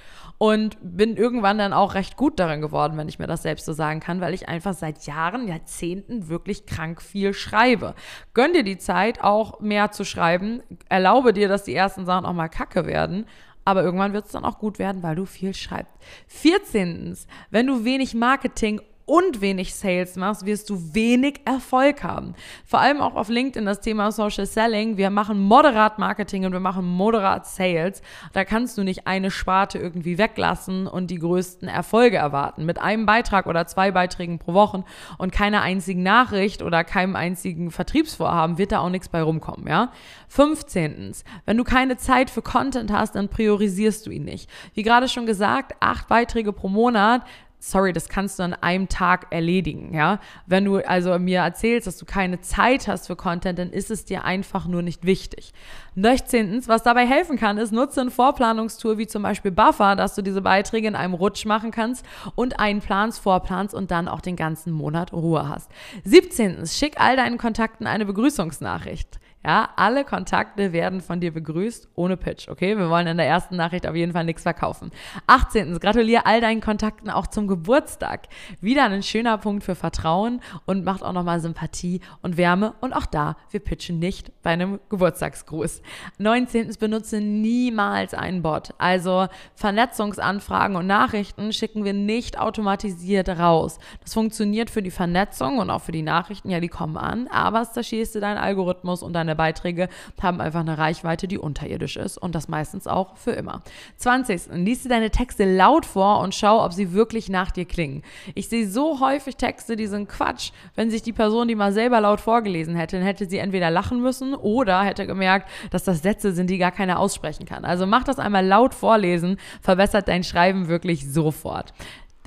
und 0.42 0.78
bin 0.80 1.18
irgendwann 1.18 1.58
dann 1.58 1.74
auch 1.74 1.92
recht 1.92 2.16
gut 2.16 2.40
darin 2.40 2.62
geworden, 2.62 2.96
wenn 2.96 3.10
ich 3.10 3.18
mir 3.18 3.26
das 3.26 3.42
selbst 3.42 3.66
so 3.66 3.74
sagen 3.74 4.00
kann, 4.00 4.22
weil 4.22 4.32
ich 4.32 4.48
einfach 4.48 4.72
seit 4.72 5.04
Jahren, 5.06 5.46
Jahrzehnten 5.46 6.28
wirklich 6.28 6.64
krank 6.64 7.02
viel 7.02 7.34
schreibe. 7.34 7.94
Gönn 8.32 8.54
dir 8.54 8.64
die 8.64 8.78
Zeit, 8.78 9.22
auch 9.22 9.60
mehr 9.60 9.90
zu 9.90 10.02
schreiben. 10.02 10.62
Erlaube 10.88 11.34
dir, 11.34 11.48
dass 11.48 11.64
die 11.64 11.74
ersten 11.74 12.06
Sachen 12.06 12.24
auch 12.24 12.32
mal 12.32 12.48
kacke 12.48 12.86
werden. 12.86 13.26
Aber 13.66 13.82
irgendwann 13.82 14.14
wird 14.14 14.24
es 14.24 14.32
dann 14.32 14.46
auch 14.46 14.58
gut 14.58 14.78
werden, 14.78 15.02
weil 15.02 15.14
du 15.14 15.26
viel 15.26 15.52
schreibst. 15.52 15.92
14. 16.28 17.18
Wenn 17.50 17.66
du 17.66 17.84
wenig 17.84 18.14
Marketing 18.14 18.80
und 19.10 19.40
wenig 19.40 19.74
Sales 19.74 20.14
machst, 20.14 20.46
wirst 20.46 20.70
du 20.70 20.94
wenig 20.94 21.40
Erfolg 21.44 22.04
haben. 22.04 22.36
Vor 22.64 22.78
allem 22.78 23.00
auch 23.00 23.16
auf 23.16 23.28
LinkedIn 23.28 23.66
das 23.66 23.80
Thema 23.80 24.12
Social 24.12 24.46
Selling. 24.46 24.98
Wir 24.98 25.10
machen 25.10 25.40
moderat 25.40 25.98
Marketing 25.98 26.44
und 26.44 26.52
wir 26.52 26.60
machen 26.60 26.86
moderat 26.86 27.44
Sales. 27.44 28.02
Da 28.34 28.44
kannst 28.44 28.78
du 28.78 28.84
nicht 28.84 29.08
eine 29.08 29.32
Sparte 29.32 29.78
irgendwie 29.78 30.16
weglassen 30.16 30.86
und 30.86 31.10
die 31.10 31.18
größten 31.18 31.66
Erfolge 31.66 32.18
erwarten. 32.18 32.64
Mit 32.64 32.80
einem 32.80 33.04
Beitrag 33.04 33.46
oder 33.46 33.66
zwei 33.66 33.90
Beiträgen 33.90 34.38
pro 34.38 34.54
Woche 34.54 34.84
und 35.18 35.32
keiner 35.32 35.62
einzigen 35.62 36.04
Nachricht 36.04 36.62
oder 36.62 36.84
keinem 36.84 37.16
einzigen 37.16 37.72
Vertriebsvorhaben 37.72 38.58
wird 38.58 38.70
da 38.70 38.78
auch 38.78 38.90
nichts 38.90 39.08
bei 39.08 39.22
rumkommen, 39.22 39.66
ja? 39.66 39.90
15. 40.28 41.12
Wenn 41.46 41.56
du 41.56 41.64
keine 41.64 41.96
Zeit 41.96 42.30
für 42.30 42.42
Content 42.42 42.92
hast, 42.92 43.16
dann 43.16 43.28
priorisierst 43.28 44.06
du 44.06 44.10
ihn 44.12 44.22
nicht. 44.22 44.48
Wie 44.74 44.84
gerade 44.84 45.08
schon 45.08 45.26
gesagt, 45.26 45.72
acht 45.80 46.06
Beiträge 46.06 46.52
pro 46.52 46.68
Monat 46.68 47.22
sorry, 47.60 47.92
das 47.92 48.08
kannst 48.08 48.38
du 48.38 48.42
an 48.42 48.54
einem 48.54 48.88
Tag 48.88 49.26
erledigen, 49.30 49.94
ja. 49.94 50.18
Wenn 50.46 50.64
du 50.64 50.78
also 50.78 51.16
mir 51.18 51.40
erzählst, 51.40 51.86
dass 51.86 51.98
du 51.98 52.06
keine 52.06 52.40
Zeit 52.40 52.88
hast 52.88 53.06
für 53.06 53.16
Content, 53.16 53.58
dann 53.58 53.70
ist 53.70 53.90
es 53.90 54.04
dir 54.04 54.24
einfach 54.24 54.66
nur 54.66 54.82
nicht 54.82 55.04
wichtig. 55.04 55.52
16. 55.94 56.66
Was 56.66 56.82
dabei 56.82 57.06
helfen 57.06 57.36
kann, 57.36 57.58
ist, 57.58 57.72
nutze 57.72 58.00
ein 58.00 58.10
Vorplanungstool 58.10 58.96
wie 58.96 59.06
zum 59.06 59.22
Beispiel 59.22 59.50
Buffer, 59.50 59.94
dass 59.94 60.14
du 60.14 60.22
diese 60.22 60.40
Beiträge 60.40 60.88
in 60.88 60.96
einem 60.96 61.14
Rutsch 61.14 61.44
machen 61.44 61.70
kannst 61.70 62.04
und 62.34 62.58
einen 62.58 62.80
Plans, 62.80 63.18
vorplanst 63.18 63.74
und 63.74 63.90
dann 63.90 64.08
auch 64.08 64.22
den 64.22 64.36
ganzen 64.36 64.72
Monat 64.72 65.12
Ruhe 65.12 65.48
hast. 65.48 65.70
17. 66.04 66.66
Schick 66.66 66.98
all 66.98 67.16
deinen 67.16 67.38
Kontakten 67.38 67.86
eine 67.86 68.06
Begrüßungsnachricht. 68.06 69.19
Ja, 69.42 69.70
alle 69.76 70.04
Kontakte 70.04 70.74
werden 70.74 71.00
von 71.00 71.18
dir 71.18 71.32
begrüßt 71.32 71.88
ohne 71.94 72.18
Pitch, 72.18 72.50
okay? 72.50 72.76
Wir 72.76 72.90
wollen 72.90 73.06
in 73.06 73.16
der 73.16 73.26
ersten 73.26 73.56
Nachricht 73.56 73.86
auf 73.86 73.96
jeden 73.96 74.12
Fall 74.12 74.24
nichts 74.24 74.42
verkaufen. 74.42 74.90
18. 75.28 75.78
Gratuliere 75.78 76.26
all 76.26 76.42
deinen 76.42 76.60
Kontakten 76.60 77.08
auch 77.08 77.26
zum 77.26 77.46
Geburtstag. 77.46 78.28
Wieder 78.60 78.84
ein 78.84 79.02
schöner 79.02 79.38
Punkt 79.38 79.64
für 79.64 79.74
Vertrauen 79.74 80.42
und 80.66 80.84
macht 80.84 81.02
auch 81.02 81.14
nochmal 81.14 81.40
Sympathie 81.40 82.02
und 82.20 82.36
Wärme. 82.36 82.74
Und 82.82 82.92
auch 82.92 83.06
da, 83.06 83.38
wir 83.50 83.60
pitchen 83.60 83.98
nicht 83.98 84.30
bei 84.42 84.50
einem 84.50 84.78
Geburtstagsgruß. 84.90 85.80
19. 86.18 86.76
Benutze 86.78 87.22
niemals 87.22 88.12
einen 88.12 88.42
Bot. 88.42 88.74
Also 88.76 89.28
Vernetzungsanfragen 89.54 90.76
und 90.76 90.86
Nachrichten 90.86 91.54
schicken 91.54 91.84
wir 91.84 91.94
nicht 91.94 92.38
automatisiert 92.38 93.30
raus. 93.30 93.78
Das 94.02 94.12
funktioniert 94.12 94.68
für 94.68 94.82
die 94.82 94.90
Vernetzung 94.90 95.56
und 95.60 95.70
auch 95.70 95.80
für 95.80 95.92
die 95.92 96.02
Nachrichten. 96.02 96.50
Ja, 96.50 96.60
die 96.60 96.68
kommen 96.68 96.98
an, 96.98 97.26
aber 97.28 97.62
es 97.62 97.72
zerschießt 97.72 98.14
dir 98.14 98.20
deinen 98.20 98.36
Algorithmus 98.36 99.02
und 99.02 99.14
deine 99.14 99.29
deine 99.30 99.36
Beiträge 99.36 99.88
haben 100.20 100.40
einfach 100.40 100.60
eine 100.60 100.76
Reichweite, 100.76 101.28
die 101.28 101.38
unterirdisch 101.38 101.96
ist 101.96 102.18
und 102.18 102.34
das 102.34 102.48
meistens 102.48 102.86
auch 102.86 103.16
für 103.16 103.32
immer. 103.32 103.62
20. 103.96 104.48
Lies 104.52 104.82
dir 104.82 104.88
deine 104.88 105.10
Texte 105.10 105.44
laut 105.44 105.86
vor 105.86 106.20
und 106.20 106.34
schau, 106.34 106.64
ob 106.64 106.72
sie 106.72 106.92
wirklich 106.92 107.28
nach 107.28 107.50
dir 107.50 107.64
klingen. 107.64 108.02
Ich 108.34 108.48
sehe 108.48 108.68
so 108.68 109.00
häufig 109.00 109.36
Texte, 109.36 109.76
die 109.76 109.86
sind 109.86 110.08
Quatsch. 110.08 110.50
Wenn 110.74 110.90
sich 110.90 111.02
die 111.02 111.12
Person 111.12 111.48
die 111.48 111.54
mal 111.54 111.72
selber 111.72 112.00
laut 112.00 112.20
vorgelesen 112.20 112.74
hätte, 112.74 112.96
dann 112.96 113.04
hätte 113.04 113.28
sie 113.28 113.38
entweder 113.38 113.70
lachen 113.70 114.02
müssen 114.02 114.34
oder 114.34 114.82
hätte 114.82 115.06
gemerkt, 115.06 115.48
dass 115.70 115.84
das 115.84 116.02
Sätze 116.02 116.32
sind, 116.32 116.50
die 116.50 116.58
gar 116.58 116.72
keiner 116.72 116.98
aussprechen 116.98 117.46
kann. 117.46 117.64
Also 117.64 117.86
mach 117.86 118.04
das 118.04 118.18
einmal 118.18 118.44
laut 118.44 118.74
vorlesen, 118.74 119.36
verbessert 119.60 120.08
dein 120.08 120.24
Schreiben 120.24 120.68
wirklich 120.68 121.10
sofort. 121.10 121.72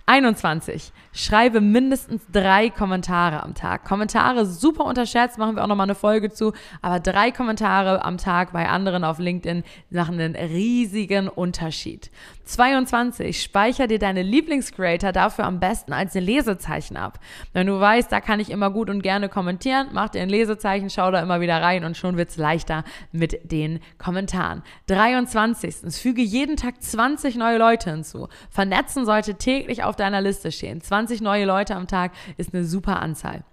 21. 0.05 0.91
Schreibe 1.13 1.61
mindestens 1.61 2.23
drei 2.31 2.69
Kommentare 2.69 3.41
am 3.41 3.53
Tag. 3.53 3.85
Kommentare 3.85 4.45
super 4.45 4.85
unterschätzt, 4.85 5.37
machen 5.37 5.55
wir 5.55 5.63
auch 5.63 5.67
nochmal 5.67 5.85
eine 5.85 5.95
Folge 5.95 6.31
zu. 6.31 6.51
Aber 6.81 6.99
drei 6.99 7.31
Kommentare 7.31 8.03
am 8.03 8.17
Tag 8.17 8.51
bei 8.51 8.67
anderen 8.67 9.03
auf 9.05 9.19
LinkedIn 9.19 9.63
machen 9.89 10.19
einen 10.19 10.35
riesigen 10.35 11.29
Unterschied. 11.29 12.11
22. 12.45 13.41
Speicher 13.41 13.87
dir 13.87 13.99
deine 13.99 14.21
Lieblingscreator 14.21 15.13
dafür 15.13 15.45
am 15.45 15.61
besten 15.61 15.93
als 15.93 16.15
ein 16.15 16.23
Lesezeichen 16.23 16.97
ab. 16.97 17.19
Wenn 17.53 17.67
du 17.67 17.79
weißt, 17.79 18.11
da 18.11 18.19
kann 18.19 18.41
ich 18.41 18.49
immer 18.49 18.69
gut 18.69 18.89
und 18.89 19.01
gerne 19.01 19.29
kommentieren, 19.29 19.87
mach 19.93 20.09
dir 20.09 20.21
ein 20.21 20.29
Lesezeichen, 20.29 20.89
schau 20.89 21.11
da 21.11 21.21
immer 21.21 21.39
wieder 21.39 21.61
rein 21.61 21.85
und 21.85 21.95
schon 21.95 22.17
wird 22.17 22.29
es 22.29 22.37
leichter 22.37 22.83
mit 23.13 23.51
den 23.51 23.79
Kommentaren. 23.97 24.63
23. 24.87 25.93
Füge 25.95 26.21
jeden 26.21 26.57
Tag 26.57 26.81
20 26.81 27.35
neue 27.35 27.57
Leute 27.57 27.91
hinzu. 27.91 28.27
Vernetzen 28.49 29.05
sollte 29.05 29.35
täglich 29.35 29.83
auf 29.83 29.92
deiner 29.95 30.21
Liste 30.21 30.51
stehen. 30.51 30.81
20 30.81 31.21
neue 31.21 31.45
Leute 31.45 31.75
am 31.75 31.87
Tag 31.87 32.11
ist 32.37 32.53
eine 32.53 32.65
super 32.65 33.01
Anzahl. 33.01 33.43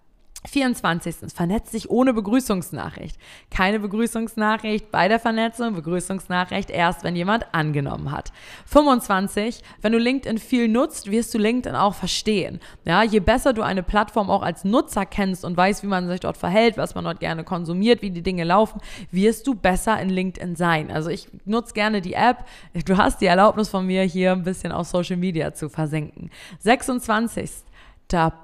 24. 0.49 1.33
Vernetzt 1.35 1.71
sich 1.71 1.91
ohne 1.91 2.15
Begrüßungsnachricht. 2.15 3.17
Keine 3.51 3.79
Begrüßungsnachricht 3.79 4.91
bei 4.91 5.09
der 5.09 5.21
Vernetzung, 5.21 5.75
Begrüßungsnachricht 5.75 6.71
erst, 6.71 7.05
wenn 7.05 7.15
jemand 7.15 7.55
angenommen 7.55 8.11
hat. 8.11 8.33
25. 8.67 9.63
Wenn 9.83 9.93
du 9.93 9.99
LinkedIn 9.99 10.39
viel 10.39 10.69
nutzt, 10.69 11.11
wirst 11.11 11.35
du 11.35 11.39
LinkedIn 11.39 11.77
auch 11.77 11.95
verstehen. 11.95 12.61
Ja, 12.85 13.03
je 13.03 13.21
besser 13.21 13.53
du 13.53 13.63
eine 13.63 13.83
Plattform 13.83 14.31
auch 14.31 14.43
als 14.43 14.65
Nutzer 14.65 15.05
kennst 15.05 15.45
und 15.45 15.57
weißt, 15.57 15.83
wie 15.83 15.89
man 15.89 16.09
sich 16.09 16.21
dort 16.21 16.39
verhält, 16.39 16.79
was 16.79 16.95
man 16.95 17.05
dort 17.05 17.21
gerne 17.21 17.45
konsumiert, 17.45 18.01
wie 18.01 18.11
die 18.11 18.23
Dinge 18.23 18.45
laufen, 18.45 18.81
wirst 19.11 19.47
du 19.47 19.55
besser 19.55 20.01
in 20.01 20.09
LinkedIn 20.09 20.57
sein. 20.57 20.91
Also 20.91 21.11
ich 21.11 21.29
nutze 21.45 21.75
gerne 21.75 22.01
die 22.01 22.15
App. 22.15 22.47
Du 22.87 22.97
hast 22.97 23.21
die 23.21 23.27
Erlaubnis 23.27 23.69
von 23.69 23.87
mir, 23.87 24.03
hier 24.05 24.33
ein 24.33 24.43
bisschen 24.43 24.73
auf 24.73 24.87
Social 24.87 25.17
Media 25.17 25.53
zu 25.53 25.69
versenken. 25.69 26.31
26. 26.61 27.51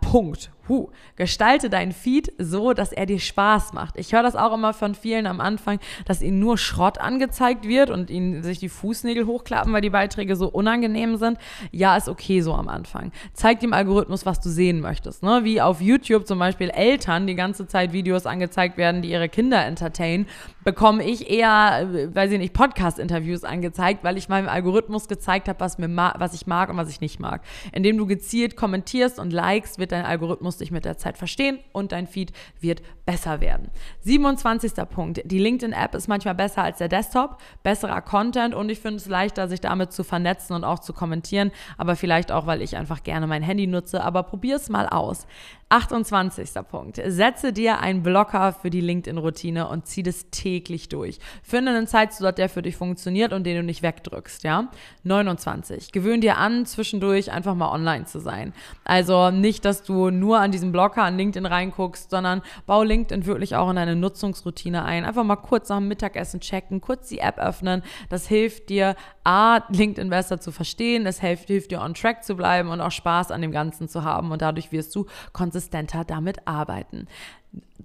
Punkt 0.00 0.50
Huh, 0.68 0.90
gestalte 1.14 1.70
deinen 1.70 1.92
Feed 1.92 2.32
so, 2.38 2.72
dass 2.72 2.92
er 2.92 3.06
dir 3.06 3.20
Spaß 3.20 3.72
macht. 3.72 3.96
Ich 3.96 4.12
höre 4.12 4.22
das 4.22 4.36
auch 4.36 4.52
immer 4.52 4.72
von 4.72 4.94
vielen 4.94 5.26
am 5.26 5.40
Anfang, 5.40 5.78
dass 6.06 6.22
ihnen 6.22 6.40
nur 6.40 6.58
Schrott 6.58 6.98
angezeigt 6.98 7.66
wird 7.66 7.90
und 7.90 8.10
ihnen 8.10 8.42
sich 8.42 8.58
die 8.58 8.68
Fußnägel 8.68 9.26
hochklappen, 9.26 9.72
weil 9.72 9.80
die 9.80 9.90
Beiträge 9.90 10.34
so 10.34 10.48
unangenehm 10.48 11.16
sind. 11.16 11.38
Ja, 11.70 11.96
ist 11.96 12.08
okay 12.08 12.40
so 12.40 12.54
am 12.54 12.68
Anfang. 12.68 13.12
Zeig 13.32 13.60
dem 13.60 13.72
Algorithmus, 13.72 14.26
was 14.26 14.40
du 14.40 14.48
sehen 14.48 14.80
möchtest. 14.80 15.22
Ne? 15.22 15.44
Wie 15.44 15.60
auf 15.60 15.80
YouTube 15.80 16.26
zum 16.26 16.38
Beispiel 16.38 16.70
Eltern 16.70 17.26
die 17.26 17.36
ganze 17.36 17.66
Zeit 17.66 17.92
Videos 17.92 18.26
angezeigt 18.26 18.76
werden, 18.76 19.02
die 19.02 19.10
ihre 19.10 19.28
Kinder 19.28 19.64
entertainen, 19.64 20.26
bekomme 20.64 21.04
ich 21.04 21.30
eher, 21.30 21.88
äh, 21.94 22.14
weiß 22.14 22.32
ich 22.32 22.38
nicht, 22.38 22.52
Podcast-Interviews 22.52 23.44
angezeigt, 23.44 24.02
weil 24.02 24.16
ich 24.16 24.28
meinem 24.28 24.48
Algorithmus 24.48 25.06
gezeigt 25.06 25.48
habe, 25.48 25.60
was, 25.60 25.78
was 25.78 26.34
ich 26.34 26.46
mag 26.46 26.70
und 26.70 26.76
was 26.76 26.90
ich 26.90 27.00
nicht 27.00 27.20
mag. 27.20 27.42
Indem 27.72 27.96
du 27.96 28.06
gezielt 28.06 28.56
kommentierst 28.56 29.20
und 29.20 29.32
likest, 29.32 29.78
wird 29.78 29.92
dein 29.92 30.04
Algorithmus 30.04 30.55
musst 30.56 30.62
dich 30.62 30.70
mit 30.70 30.86
der 30.86 30.96
Zeit 30.96 31.18
verstehen 31.18 31.58
und 31.72 31.92
dein 31.92 32.06
Feed 32.06 32.32
wird 32.60 32.80
besser 33.04 33.42
werden. 33.42 33.70
27. 34.00 34.72
Punkt. 34.88 35.20
Die 35.26 35.38
LinkedIn-App 35.38 35.94
ist 35.94 36.08
manchmal 36.08 36.34
besser 36.34 36.62
als 36.62 36.78
der 36.78 36.88
Desktop, 36.88 37.36
besserer 37.62 38.00
Content 38.00 38.54
und 38.54 38.70
ich 38.70 38.80
finde 38.80 38.96
es 38.96 39.06
leichter, 39.06 39.48
sich 39.48 39.60
damit 39.60 39.92
zu 39.92 40.02
vernetzen 40.02 40.56
und 40.56 40.64
auch 40.64 40.78
zu 40.78 40.94
kommentieren, 40.94 41.52
aber 41.76 41.94
vielleicht 41.94 42.32
auch, 42.32 42.46
weil 42.46 42.62
ich 42.62 42.74
einfach 42.74 43.02
gerne 43.02 43.26
mein 43.26 43.42
Handy 43.42 43.66
nutze, 43.66 44.02
aber 44.02 44.22
probier 44.22 44.56
es 44.56 44.70
mal 44.70 44.88
aus. 44.88 45.26
28. 45.68 46.48
Punkt. 46.68 47.00
Setze 47.04 47.52
dir 47.52 47.80
einen 47.80 48.04
Blocker 48.04 48.52
für 48.52 48.70
die 48.70 48.80
LinkedIn-Routine 48.80 49.68
und 49.68 49.86
zieh 49.86 50.04
das 50.04 50.30
täglich 50.30 50.88
durch. 50.88 51.18
Finde 51.42 51.72
einen 51.72 51.88
Zeitslot, 51.88 52.38
der 52.38 52.48
für 52.48 52.62
dich 52.62 52.76
funktioniert 52.76 53.32
und 53.32 53.44
den 53.44 53.56
du 53.56 53.62
nicht 53.64 53.82
wegdrückst, 53.82 54.44
ja? 54.44 54.70
29. 55.02 55.90
Gewöhn 55.90 56.20
dir 56.20 56.36
an, 56.36 56.66
zwischendurch 56.66 57.32
einfach 57.32 57.56
mal 57.56 57.72
online 57.72 58.04
zu 58.04 58.20
sein. 58.20 58.52
Also 58.84 59.32
nicht, 59.32 59.64
dass 59.64 59.82
du 59.82 60.10
nur 60.10 60.38
an 60.46 60.52
diesen 60.52 60.72
Blocker 60.72 61.02
an 61.02 61.16
LinkedIn 61.16 61.44
reinguckst, 61.44 62.10
sondern 62.10 62.40
bau 62.66 62.82
LinkedIn 62.82 63.26
wirklich 63.26 63.56
auch 63.56 63.68
in 63.68 63.76
deine 63.76 63.96
Nutzungsroutine 63.96 64.84
ein. 64.84 65.04
Einfach 65.04 65.24
mal 65.24 65.36
kurz 65.36 65.68
nach 65.68 65.78
dem 65.78 65.88
Mittagessen 65.88 66.40
checken, 66.40 66.80
kurz 66.80 67.08
die 67.08 67.18
App 67.18 67.38
öffnen. 67.38 67.82
Das 68.08 68.26
hilft 68.26 68.68
dir, 68.68 68.96
A, 69.24 69.60
LinkedIn 69.68 70.08
besser 70.08 70.40
zu 70.40 70.52
verstehen, 70.52 71.04
es 71.04 71.20
hilft, 71.20 71.48
hilft 71.48 71.72
dir 71.72 71.82
on 71.82 71.94
track 71.94 72.24
zu 72.24 72.36
bleiben 72.36 72.70
und 72.70 72.80
auch 72.80 72.92
Spaß 72.92 73.30
an 73.32 73.42
dem 73.42 73.52
Ganzen 73.52 73.88
zu 73.88 74.04
haben 74.04 74.30
und 74.30 74.40
dadurch 74.40 74.72
wirst 74.72 74.94
du 74.94 75.06
konsistenter 75.32 76.04
damit 76.04 76.46
arbeiten. 76.46 77.08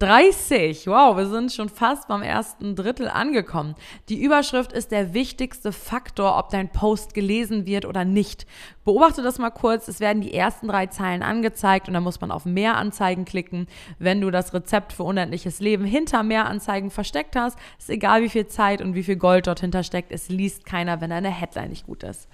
30. 0.01 0.87
Wow, 0.87 1.15
wir 1.15 1.27
sind 1.27 1.51
schon 1.51 1.69
fast 1.69 2.07
beim 2.07 2.23
ersten 2.23 2.75
Drittel 2.75 3.07
angekommen. 3.07 3.75
Die 4.09 4.19
Überschrift 4.19 4.73
ist 4.73 4.91
der 4.91 5.13
wichtigste 5.13 5.71
Faktor, 5.71 6.39
ob 6.39 6.49
dein 6.49 6.69
Post 6.69 7.13
gelesen 7.13 7.67
wird 7.67 7.85
oder 7.85 8.03
nicht. 8.03 8.47
Beobachte 8.83 9.21
das 9.21 9.37
mal 9.37 9.51
kurz. 9.51 9.87
Es 9.87 9.99
werden 9.99 10.23
die 10.23 10.33
ersten 10.33 10.67
drei 10.67 10.87
Zeilen 10.87 11.21
angezeigt 11.21 11.87
und 11.87 11.93
dann 11.93 12.01
muss 12.01 12.19
man 12.19 12.31
auf 12.31 12.45
Mehr 12.45 12.77
Anzeigen 12.77 13.25
klicken. 13.25 13.67
Wenn 13.99 14.21
du 14.21 14.31
das 14.31 14.55
Rezept 14.55 14.91
für 14.91 15.03
unendliches 15.03 15.59
Leben 15.59 15.85
hinter 15.85 16.23
Mehr 16.23 16.47
Anzeigen 16.47 16.89
versteckt 16.89 17.35
hast, 17.35 17.59
ist 17.77 17.91
egal 17.91 18.23
wie 18.23 18.29
viel 18.29 18.47
Zeit 18.47 18.81
und 18.81 18.95
wie 18.95 19.03
viel 19.03 19.17
Gold 19.17 19.45
dort 19.45 19.59
hinter 19.59 19.83
steckt. 19.83 20.11
Es 20.11 20.29
liest 20.29 20.65
keiner, 20.65 20.99
wenn 20.99 21.11
deine 21.11 21.29
Headline 21.29 21.69
nicht 21.69 21.85
gut 21.85 22.01
ist. 22.01 22.27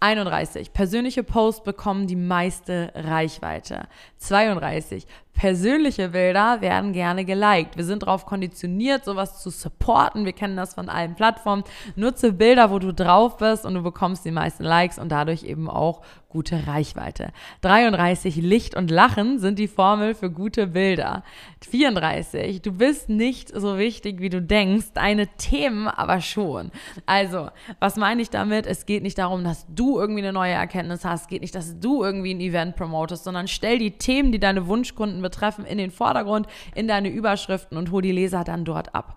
31. 0.00 0.72
Persönliche 0.72 1.22
Posts 1.22 1.64
bekommen 1.64 2.06
die 2.06 2.16
meiste 2.16 2.92
Reichweite. 2.94 3.88
32. 4.18 5.06
Persönliche 5.36 6.08
Bilder 6.08 6.62
werden 6.62 6.94
gerne 6.94 7.26
geliked. 7.26 7.76
Wir 7.76 7.84
sind 7.84 8.02
darauf 8.02 8.24
konditioniert, 8.24 9.04
sowas 9.04 9.42
zu 9.42 9.50
supporten. 9.50 10.24
Wir 10.24 10.32
kennen 10.32 10.56
das 10.56 10.74
von 10.74 10.88
allen 10.88 11.14
Plattformen. 11.14 11.62
Nutze 11.94 12.32
Bilder, 12.32 12.70
wo 12.70 12.78
du 12.78 12.92
drauf 12.92 13.36
bist 13.36 13.66
und 13.66 13.74
du 13.74 13.82
bekommst 13.82 14.24
die 14.24 14.30
meisten 14.30 14.64
Likes 14.64 14.98
und 14.98 15.10
dadurch 15.10 15.42
eben 15.42 15.68
auch 15.68 16.00
gute 16.36 16.66
Reichweite. 16.66 17.32
33. 17.62 18.36
Licht 18.36 18.76
und 18.76 18.90
Lachen 18.90 19.38
sind 19.38 19.58
die 19.58 19.68
Formel 19.68 20.14
für 20.14 20.30
gute 20.30 20.66
Bilder. 20.66 21.22
34. 21.70 22.60
Du 22.60 22.72
bist 22.72 23.08
nicht 23.08 23.48
so 23.54 23.78
wichtig, 23.78 24.20
wie 24.20 24.28
du 24.28 24.42
denkst, 24.42 24.88
deine 24.92 25.28
Themen 25.38 25.88
aber 25.88 26.20
schon. 26.20 26.70
Also, 27.06 27.48
was 27.80 27.96
meine 27.96 28.20
ich 28.20 28.28
damit? 28.28 28.66
Es 28.66 28.84
geht 28.84 29.02
nicht 29.02 29.16
darum, 29.16 29.44
dass 29.44 29.66
du 29.68 29.98
irgendwie 29.98 30.20
eine 30.20 30.34
neue 30.34 30.52
Erkenntnis 30.52 31.06
hast. 31.06 31.22
Es 31.22 31.28
geht 31.28 31.40
nicht, 31.40 31.54
dass 31.54 31.80
du 31.80 32.04
irgendwie 32.04 32.34
ein 32.34 32.40
Event 32.40 32.76
promotest, 32.76 33.24
sondern 33.24 33.48
stell 33.48 33.78
die 33.78 33.92
Themen, 33.92 34.30
die 34.30 34.38
deine 34.38 34.66
Wunschkunden 34.66 35.22
betreffen, 35.26 35.64
in 35.64 35.78
den 35.78 35.90
Vordergrund, 35.90 36.46
in 36.74 36.86
deine 36.86 37.08
Überschriften 37.08 37.76
und 37.76 37.90
hol 37.90 38.00
die 38.00 38.12
Leser 38.12 38.44
dann 38.44 38.64
dort 38.64 38.94
ab. 38.94 39.16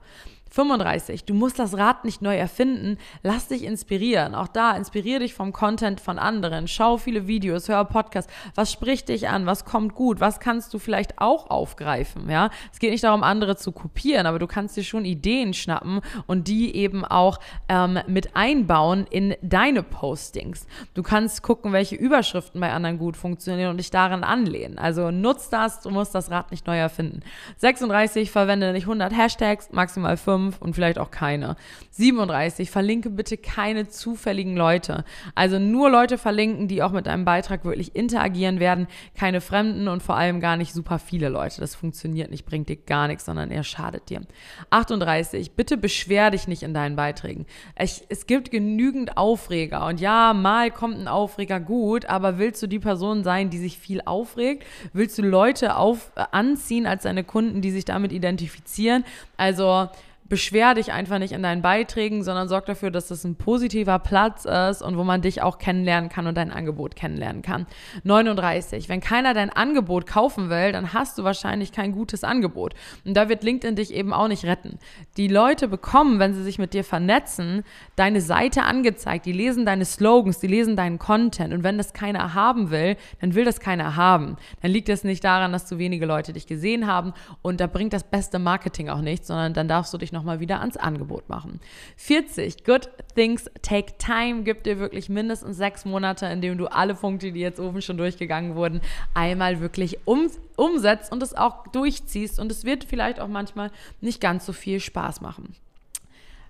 35. 0.50 1.25
Du 1.25 1.34
musst 1.34 1.60
das 1.60 1.77
Rad 1.77 2.06
nicht 2.06 2.22
neu 2.22 2.36
erfinden. 2.36 2.98
Lass 3.24 3.48
dich 3.48 3.63
inspirieren. 3.63 4.36
Auch 4.36 4.48
da, 4.48 4.72
inspiriere 4.72 5.20
dich 5.20 5.34
vom 5.34 5.53
Content 5.53 6.01
von 6.01 6.18
anderen. 6.18 6.68
Schau 6.68 6.98
viele 6.98 7.27
Videos, 7.27 7.70
hör 7.70 7.86
Podcasts. 7.86 8.32
Was 8.56 8.72
spricht 8.72 9.10
dich 9.10 9.29
an? 9.29 9.46
Was 9.46 9.65
kommt 9.65 9.94
gut? 9.94 10.20
Was 10.20 10.39
kannst 10.39 10.74
du 10.74 10.79
vielleicht 10.79 11.20
auch 11.20 11.50
aufgreifen? 11.50 12.29
Ja, 12.29 12.50
es 12.74 12.79
geht 12.79 12.91
nicht 12.91 13.03
darum, 13.03 13.24
andere 13.24 13.58
zu 13.58 13.72
kopieren, 13.72 14.25
aber 14.25 14.39
du 14.39 14.48
kannst 14.48 14.75
dir 14.75 14.84
schon 14.84 15.06
Ideen 15.06 15.53
schnappen 15.53 16.01
und 16.25 16.48
die 16.48 16.75
eben 16.75 17.06
auch 17.06 17.39
ähm, 17.68 18.00
mit 18.08 18.36
einbauen 18.36 19.06
in 19.10 19.36
deine 19.41 19.84
Postings. 19.84 20.65
Du 20.96 21.03
kannst 21.03 21.44
gucken, 21.44 21.74
welche 21.74 21.96
Überschriften 21.96 22.60
bei 22.60 22.72
anderen 22.72 22.98
gut 22.98 23.18
funktionieren 23.18 23.72
und 23.72 23.77
dich 23.77 23.91
daran 23.91 24.24
anlehnen. 24.24 24.79
Also 24.79 25.12
nutz 25.12 25.50
das. 25.50 25.82
Du 25.82 25.91
musst 25.91 26.15
das 26.15 26.32
Rad 26.32 26.51
nicht 26.51 26.65
neu 26.65 26.77
erfinden. 26.77 27.22
36. 27.58 28.32
Verwende 28.32 28.72
nicht 28.72 28.84
100 28.84 29.15
Hashtags, 29.15 29.72
maximal 29.72 30.18
5 30.18 30.38
fünf 30.39 30.62
und 30.62 30.74
vielleicht 30.74 30.98
auch 30.98 31.12
keine. 31.12 31.55
37. 31.91 32.72
Verlinke 32.72 33.10
bitte 33.10 33.38
keine 33.38 33.88
zufälligen 33.89 34.55
Leute. 34.55 35.03
Also 35.36 35.60
nur 35.60 35.89
Leute 35.89 36.17
verlinken, 36.17 36.67
die 36.67 36.81
auch 36.81 36.91
mit 36.91 37.08
deinem 37.08 37.25
Beitrag 37.25 37.65
wirklich 37.65 37.96
interagieren 37.96 38.60
werden. 38.60 38.88
Keine 39.17 39.41
Fremden 39.41 39.88
und 39.88 40.01
vor 40.01 40.15
allem 40.15 40.39
gar 40.39 40.58
nicht 40.58 40.74
super 40.74 41.00
viele 41.00 41.29
Leute. 41.29 41.62
Das 41.62 41.75
funktioniert 41.75 42.31
nicht, 42.31 42.46
bringt 42.46 42.69
dir 42.69 42.77
gar 42.77 43.08
nichts, 43.08 43.25
sondern 43.25 43.51
eher 43.51 43.63
schadet 43.63 44.10
dir. 44.10 44.22
38. 44.69 45.51
Bitte 45.51 45.77
beschwer 45.77 46.31
dich 46.31 46.48
nicht 46.48 46.63
in 46.63 46.74
deinen 46.74 46.96
Beiträgen. 46.96 47.46
Ich, 47.77 48.03
es 48.10 48.25
gibt 48.25 48.51
genügend 48.51 49.17
Aufreger 49.17 49.86
und 49.86 50.00
ja, 50.00 50.34
mal 50.34 50.72
kommt 50.72 50.98
ein 50.98 51.08
Aufreger 51.08 51.60
gut, 51.60 52.05
aber 52.05 52.38
willst 52.38 52.62
du 52.63 52.67
die 52.67 52.79
Person 52.79 53.24
sein, 53.24 53.50
die 53.50 53.58
sich 53.58 53.77
viel 53.77 54.01
aufregt? 54.05 54.65
Willst 54.93 55.17
du 55.17 55.22
Leute 55.22 55.75
auf, 55.75 56.12
äh, 56.15 56.24
anziehen 56.31 56.86
als 56.86 57.03
deine 57.03 57.24
Kunden, 57.24 57.62
die 57.62 57.72
sich 57.72 57.86
damit 57.86 58.12
identifizieren? 58.12 59.03
Also 59.38 59.89
beschwer 60.30 60.76
dich 60.76 60.94
einfach 60.94 61.20
nicht 61.20 61.34
in 61.34 61.44
deinen 61.44 61.62
Beiträgen, 61.62 62.24
sondern 62.24 62.48
sorg 62.48 62.66
dafür, 62.68 62.92
dass 62.92 63.08
das 63.08 63.24
ein 63.24 63.36
positiver 63.36 64.00
Platz 64.00 64.46
ist 64.46 64.82
und 64.82 64.98
wo 64.98 65.04
man 65.04 65.22
dich 65.22 65.42
auch 65.42 65.58
kennenlernen 65.58 66.10
kann 66.10 66.28
und 66.28 66.38
dein 66.38 66.52
Angebot 66.52 66.96
kennenlernen 66.96 67.42
kann. 67.42 67.66
39. 68.04 68.88
Wenn 68.88 69.02
keiner 69.02 69.34
dein 69.34 69.50
Angebot 69.50 70.06
kaufen 70.06 70.50
will, 70.50 70.72
dann 70.72 70.94
hast 70.94 71.18
du 71.18 71.24
wahrscheinlich 71.24 71.72
kein 71.72 71.92
gutes 71.92 72.24
Angebot. 72.24 72.76
Und 73.06 73.16
da 73.16 73.28
wird 73.30 73.44
LinkedIn 73.44 73.76
dich 73.76 73.94
eben 73.94 74.14
auch 74.14 74.28
nicht 74.28 74.46
retten. 74.46 74.78
Die 75.18 75.28
Leute 75.28 75.68
bekommen, 75.68 76.20
wenn 76.20 76.34
sie 76.34 76.44
sich 76.44 76.60
mit 76.60 76.74
dir 76.74 76.84
vernetzen, 76.84 77.64
deine 77.96 78.22
Seite 78.22 78.64
angezeigt. 78.64 79.26
Die 79.26 79.34
lesen 79.34 79.66
deine 79.66 79.86
Slogans, 79.86 80.40
die 80.40 80.48
lesen 80.48 80.76
deinen 80.76 81.00
Content. 81.00 81.54
Und 81.54 81.64
wenn 81.64 81.78
das 81.78 81.94
keiner 81.94 82.34
haben 82.34 82.70
will, 82.70 82.96
dann 83.20 83.34
will 83.34 83.46
das 83.46 83.60
keiner 83.60 83.96
haben. 83.96 84.38
Dann 84.62 84.72
liegt 84.72 84.90
es 84.90 85.04
nicht 85.04 85.24
daran, 85.24 85.52
dass 85.52 85.66
zu 85.66 85.80
wenige 85.80 86.06
Leute 86.06 86.34
dich 86.34 86.46
gesehen 86.48 86.88
haben 86.88 87.14
und 87.42 87.60
da 87.60 87.68
bringt 87.68 87.94
das 87.94 88.04
beste 88.04 88.40
Marketing 88.40 88.90
auch 88.90 89.02
nichts, 89.02 89.28
sondern 89.28 89.54
dann 89.54 89.68
darfst 89.68 89.94
du 89.94 89.98
dich 89.98 90.12
noch 90.12 90.19
nochmal 90.20 90.42
wieder 90.42 90.60
ans 90.60 90.76
Angebot 90.76 91.30
machen. 91.30 91.62
40. 91.96 92.66
Good 92.66 92.90
things 93.16 93.50
take 93.62 93.98
time. 93.98 94.44
Gibt 94.44 94.66
dir 94.66 94.78
wirklich 94.78 95.08
mindestens 95.08 95.58
sechs 95.58 95.86
Monate, 95.86 96.26
in 96.26 96.42
denen 96.42 96.58
du 96.58 96.68
alle 96.68 96.94
Punkte, 96.94 97.32
die 97.32 97.40
jetzt 97.40 97.60
oben 97.60 97.82
schon 97.82 97.98
durchgegangen 97.98 98.56
wurden, 98.56 98.82
einmal 99.14 99.62
wirklich 99.62 100.00
um, 100.06 100.30
umsetzt 100.58 101.12
und 101.12 101.24
es 101.24 101.34
auch 101.34 101.68
durchziehst. 101.68 102.40
Und 102.40 102.52
es 102.52 102.66
wird 102.66 102.84
vielleicht 102.84 103.20
auch 103.22 103.30
manchmal 103.30 103.72
nicht 104.02 104.20
ganz 104.20 104.46
so 104.46 104.52
viel 104.52 104.82
Spaß 104.82 105.22
machen. 105.22 105.56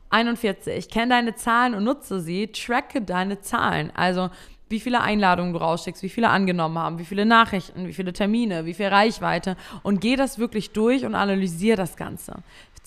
41. 0.10 0.90
Kenn 0.90 1.12
deine 1.12 1.36
Zahlen 1.36 1.76
und 1.76 1.84
nutze 1.84 2.20
sie. 2.20 2.48
Tracke 2.48 3.02
deine 3.02 3.42
Zahlen. 3.42 3.92
Also 3.96 4.32
wie 4.70 4.80
viele 4.80 5.02
Einladungen 5.02 5.54
du 5.54 5.60
rausschickst, 5.60 6.04
wie 6.04 6.10
viele 6.10 6.30
angenommen 6.30 6.78
haben, 6.78 7.00
wie 7.00 7.06
viele 7.06 7.26
Nachrichten, 7.26 7.88
wie 7.88 7.94
viele 7.94 8.14
Termine, 8.14 8.66
wie 8.66 8.76
viel 8.76 8.88
Reichweite 8.88 9.58
und 9.82 10.00
geh 10.00 10.16
das 10.16 10.38
wirklich 10.38 10.72
durch 10.72 11.06
und 11.06 11.16
analysiere 11.16 11.76
das 11.76 11.98
Ganze. 11.98 12.36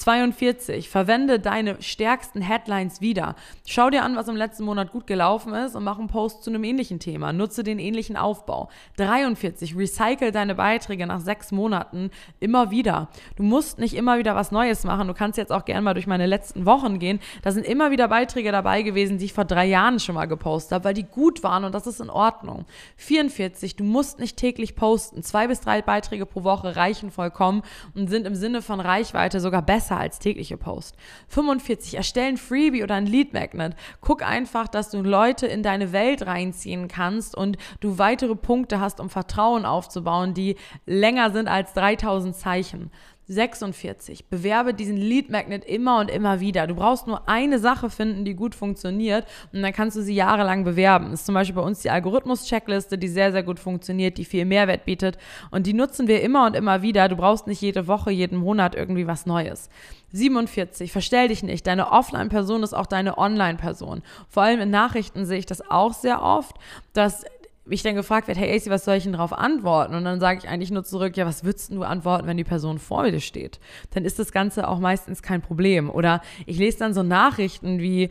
42. 0.03 0.89
Verwende 0.89 1.39
deine 1.39 1.81
stärksten 1.81 2.43
Headlines 2.43 3.01
wieder. 3.01 3.37
Schau 3.65 3.89
dir 3.89 4.03
an, 4.03 4.17
was 4.17 4.27
im 4.27 4.35
letzten 4.35 4.65
Monat 4.65 4.91
gut 4.91 5.07
gelaufen 5.07 5.55
ist 5.55 5.77
und 5.77 5.85
mach 5.85 5.97
einen 5.97 6.09
Post 6.09 6.43
zu 6.43 6.51
einem 6.51 6.65
ähnlichen 6.65 6.99
Thema. 6.99 7.33
Nutze 7.33 7.63
den 7.63 7.79
ähnlichen 7.79 8.17
Aufbau. 8.17 8.69
43. 8.97 9.77
Recycle 9.77 10.33
deine 10.33 10.57
Beiträge 10.57 11.07
nach 11.07 11.21
sechs 11.21 11.53
Monaten 11.53 12.11
immer 12.41 12.73
wieder. 12.73 13.11
Du 13.37 13.45
musst 13.45 13.79
nicht 13.79 13.95
immer 13.95 14.19
wieder 14.19 14.35
was 14.35 14.51
Neues 14.51 14.83
machen. 14.83 15.07
Du 15.07 15.15
kannst 15.15 15.39
jetzt 15.39 15.53
auch 15.53 15.65
gerne 15.65 15.83
mal 15.83 15.95
durch 15.95 16.09
meine 16.09 16.27
letzten 16.27 16.67
Wochen 16.67 16.99
gehen. 16.99 17.21
Da 17.43 17.53
sind 17.53 17.65
immer 17.65 17.93
wieder 17.93 18.09
Beiträge 18.09 18.51
dabei 18.51 18.83
gewesen, 18.83 19.19
die 19.19 19.27
ich 19.27 19.33
vor 19.33 19.45
drei 19.45 19.67
Jahren 19.67 20.01
schon 20.01 20.17
mal 20.17 20.27
gepostet 20.27 20.73
habe, 20.73 20.85
weil 20.87 20.95
die 20.95 21.05
gut 21.05 21.45
waren 21.45 21.63
und 21.63 21.77
das 21.77 21.87
ist 21.87 22.01
in 22.01 22.11
Ordnung. 22.11 22.65
44. 22.97 23.77
Du 23.77 23.85
musst 23.85 24.19
nicht 24.19 24.37
täglich 24.37 24.75
posten. 24.75 25.23
Zwei 25.23 25.47
bis 25.47 25.61
drei 25.61 25.81
Beiträge 25.81 26.27
pro 26.27 26.43
Woche 26.43 26.75
reichen 26.75 27.13
vollkommen 27.13 27.63
und 27.95 28.11
sind 28.11 28.27
im 28.27 28.35
Sinne 28.35 28.63
von 28.63 28.81
Reichweite 28.81 29.39
sogar 29.39 29.63
besser 29.63 29.92
besser 29.93 30.01
als 30.01 30.19
tägliche 30.19 30.57
Post. 30.57 30.97
45, 31.29 31.97
erstellen 31.97 32.37
Freebie 32.37 32.83
oder 32.83 32.95
ein 32.95 33.07
Lead 33.07 33.33
Magnet. 33.33 33.75
Guck 34.01 34.23
einfach, 34.23 34.69
dass 34.69 34.91
du 34.91 35.03
Leute 35.03 35.47
in 35.47 35.63
deine 35.63 35.93
Welt 35.93 36.27
reinziehen 36.27 36.89
kannst 36.89 37.37
und 37.37 37.59
du 37.81 37.99
weitere 37.99 38.35
Punkte 38.35 38.81
hast, 38.81 39.01
um 39.01 39.11
Vertrauen 39.11 39.65
aufzubauen, 39.65 40.35
die 40.35 40.57
länger 40.87 41.31
sind 41.31 41.49
als 41.49 41.75
3000 41.75 42.35
Zeichen. 42.35 42.91
46. 43.33 44.27
Bewerbe 44.27 44.75
diesen 44.75 44.97
Lead 44.97 45.31
Magnet 45.31 45.65
immer 45.65 46.01
und 46.01 46.11
immer 46.11 46.41
wieder. 46.41 46.67
Du 46.67 46.75
brauchst 46.75 47.07
nur 47.07 47.29
eine 47.29 47.59
Sache 47.59 47.91
finden, 47.91 48.25
die 48.25 48.35
gut 48.35 48.55
funktioniert 48.55 49.27
und 49.53 49.63
dann 49.63 49.73
kannst 49.73 49.97
du 49.97 50.03
sie 50.03 50.15
jahrelang 50.15 50.65
bewerben. 50.65 51.11
Das 51.11 51.21
ist 51.21 51.27
zum 51.27 51.35
Beispiel 51.35 51.57
bei 51.57 51.63
uns 51.63 51.81
die 51.81 51.91
Algorithmus-Checkliste, 51.91 52.99
die 52.99 53.09
sehr, 53.09 53.33
sehr 53.33 53.43
gut 53.43 53.59
funktioniert, 53.59 54.19
die 54.19 54.25
viel 54.25 54.45
Mehrwert 54.45 54.85
bietet 54.85 55.19
und 55.51 55.67
die 55.67 55.75
nutzen 55.75 56.09
wir 56.09 56.23
immer 56.23 56.47
und 56.47 56.57
immer 56.57 56.83
wieder. 56.83 57.09
Du 57.09 57.17
brauchst 57.17 57.47
nicht 57.47 57.61
jede 57.61 57.87
Woche, 57.87 58.11
jeden 58.11 58.39
Monat 58.39 58.75
irgendwie 58.75 59.07
was 59.07 59.27
Neues. 59.27 59.69
47. 60.13 60.93
Verstell 60.93 61.29
dich 61.29 61.43
nicht. 61.43 61.67
Deine 61.67 61.91
Offline-Person 61.91 62.63
ist 62.63 62.75
auch 62.75 62.87
deine 62.87 63.19
Online-Person. 63.19 64.03
Vor 64.29 64.43
allem 64.43 64.61
in 64.61 64.71
Nachrichten 64.71 65.25
sehe 65.25 65.39
ich 65.39 65.47
das 65.47 65.69
auch 65.71 65.95
sehr 65.95 66.23
oft, 66.23 66.57
dass 66.93 67.25
ich 67.69 67.83
dann 67.83 67.95
gefragt 67.95 68.29
werde, 68.29 68.41
hey 68.41 68.57
AC, 68.57 68.69
was 68.71 68.85
soll 68.85 68.97
ich 68.97 69.05
denn 69.05 69.13
darauf 69.13 69.33
antworten? 69.33 69.95
Und 69.95 70.05
dann 70.05 70.21
sage 70.21 70.41
ich 70.43 70.49
eigentlich 70.49 70.71
nur 70.71 70.85
zurück, 70.85 71.17
ja, 71.17 71.27
was 71.27 71.45
würdest 71.45 71.73
du 71.73 71.83
antworten, 71.83 72.27
wenn 72.27 72.37
die 72.37 72.45
Person 72.45 72.79
vor 72.79 73.09
dir 73.09 73.21
steht? 73.21 73.61
Dann 73.91 74.05
ist 74.05 74.19
das 74.19 74.33
Ganze 74.33 74.69
auch 74.69 74.79
meistens 74.79 75.23
kein 75.23 75.43
Problem. 75.43 75.89
Oder 75.89 76.23
ich 76.47 76.59
lese 76.59 76.79
dann 76.79 76.95
so 76.95 77.03
Nachrichten 77.03 77.79
wie, 77.79 78.11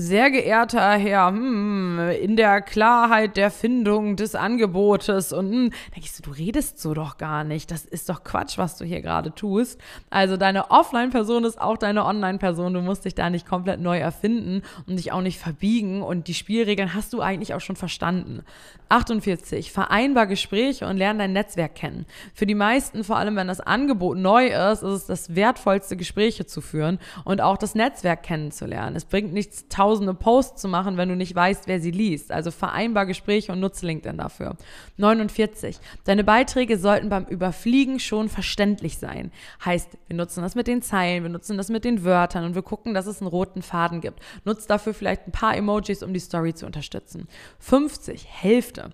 sehr 0.00 0.30
geehrter 0.30 0.92
Herr, 0.92 1.28
hm, 1.28 2.10
in 2.20 2.36
der 2.36 2.60
Klarheit 2.62 3.36
der 3.36 3.50
Findung 3.50 4.16
des 4.16 4.34
Angebotes 4.34 5.32
und 5.32 5.50
hm, 5.50 5.72
ich 5.94 6.12
so, 6.12 6.22
du 6.22 6.30
redest 6.30 6.80
so 6.80 6.94
doch 6.94 7.18
gar 7.18 7.44
nicht. 7.44 7.70
Das 7.70 7.84
ist 7.84 8.08
doch 8.08 8.24
Quatsch, 8.24 8.58
was 8.58 8.76
du 8.76 8.84
hier 8.84 9.02
gerade 9.02 9.34
tust. 9.34 9.80
Also 10.08 10.36
deine 10.36 10.70
Offline-Person 10.70 11.44
ist 11.44 11.60
auch 11.60 11.76
deine 11.76 12.04
Online-Person. 12.04 12.74
Du 12.74 12.80
musst 12.80 13.04
dich 13.04 13.14
da 13.14 13.30
nicht 13.30 13.46
komplett 13.46 13.80
neu 13.80 13.98
erfinden 13.98 14.62
und 14.86 14.96
dich 14.96 15.12
auch 15.12 15.22
nicht 15.22 15.38
verbiegen. 15.38 16.02
Und 16.02 16.28
die 16.28 16.34
Spielregeln 16.34 16.94
hast 16.94 17.12
du 17.12 17.20
eigentlich 17.20 17.54
auch 17.54 17.60
schon 17.60 17.76
verstanden. 17.76 18.42
48. 18.88 19.70
Vereinbar 19.70 20.26
Gespräche 20.26 20.86
und 20.86 20.96
lerne 20.96 21.20
dein 21.20 21.32
Netzwerk 21.32 21.74
kennen. 21.74 22.06
Für 22.34 22.46
die 22.46 22.54
meisten, 22.54 23.04
vor 23.04 23.16
allem 23.16 23.36
wenn 23.36 23.46
das 23.46 23.60
Angebot 23.60 24.18
neu 24.18 24.48
ist, 24.48 24.82
ist 24.82 24.82
es 24.82 25.06
das 25.06 25.34
wertvollste, 25.34 25.96
Gespräche 25.96 26.44
zu 26.46 26.60
führen 26.60 26.98
und 27.24 27.40
auch 27.40 27.56
das 27.56 27.74
Netzwerk 27.74 28.24
kennenzulernen. 28.24 28.96
Es 28.96 29.04
bringt 29.04 29.32
nichts, 29.32 29.68
tausende 29.90 30.14
Posts 30.14 30.62
zu 30.62 30.68
machen, 30.68 30.96
wenn 30.96 31.08
du 31.08 31.16
nicht 31.16 31.34
weißt, 31.34 31.66
wer 31.66 31.80
sie 31.80 31.90
liest. 31.90 32.30
Also 32.30 32.52
vereinbar 32.52 33.06
Gespräche 33.06 33.50
und 33.50 33.58
nutze 33.58 33.86
LinkedIn 33.86 34.18
dafür. 34.18 34.56
49. 34.98 35.78
Deine 36.04 36.22
Beiträge 36.22 36.78
sollten 36.78 37.08
beim 37.08 37.24
Überfliegen 37.24 37.98
schon 37.98 38.28
verständlich 38.28 38.98
sein. 38.98 39.32
Heißt, 39.64 39.98
wir 40.06 40.16
nutzen 40.16 40.42
das 40.42 40.54
mit 40.54 40.68
den 40.68 40.80
Zeilen, 40.80 41.24
wir 41.24 41.30
nutzen 41.30 41.56
das 41.56 41.70
mit 41.70 41.84
den 41.84 42.04
Wörtern 42.04 42.44
und 42.44 42.54
wir 42.54 42.62
gucken, 42.62 42.94
dass 42.94 43.06
es 43.06 43.20
einen 43.20 43.28
roten 43.28 43.62
Faden 43.62 44.00
gibt. 44.00 44.20
Nutzt 44.44 44.70
dafür 44.70 44.94
vielleicht 44.94 45.26
ein 45.26 45.32
paar 45.32 45.56
Emojis, 45.56 46.04
um 46.04 46.14
die 46.14 46.20
Story 46.20 46.54
zu 46.54 46.66
unterstützen. 46.66 47.26
50. 47.58 48.26
Hälfte. 48.28 48.92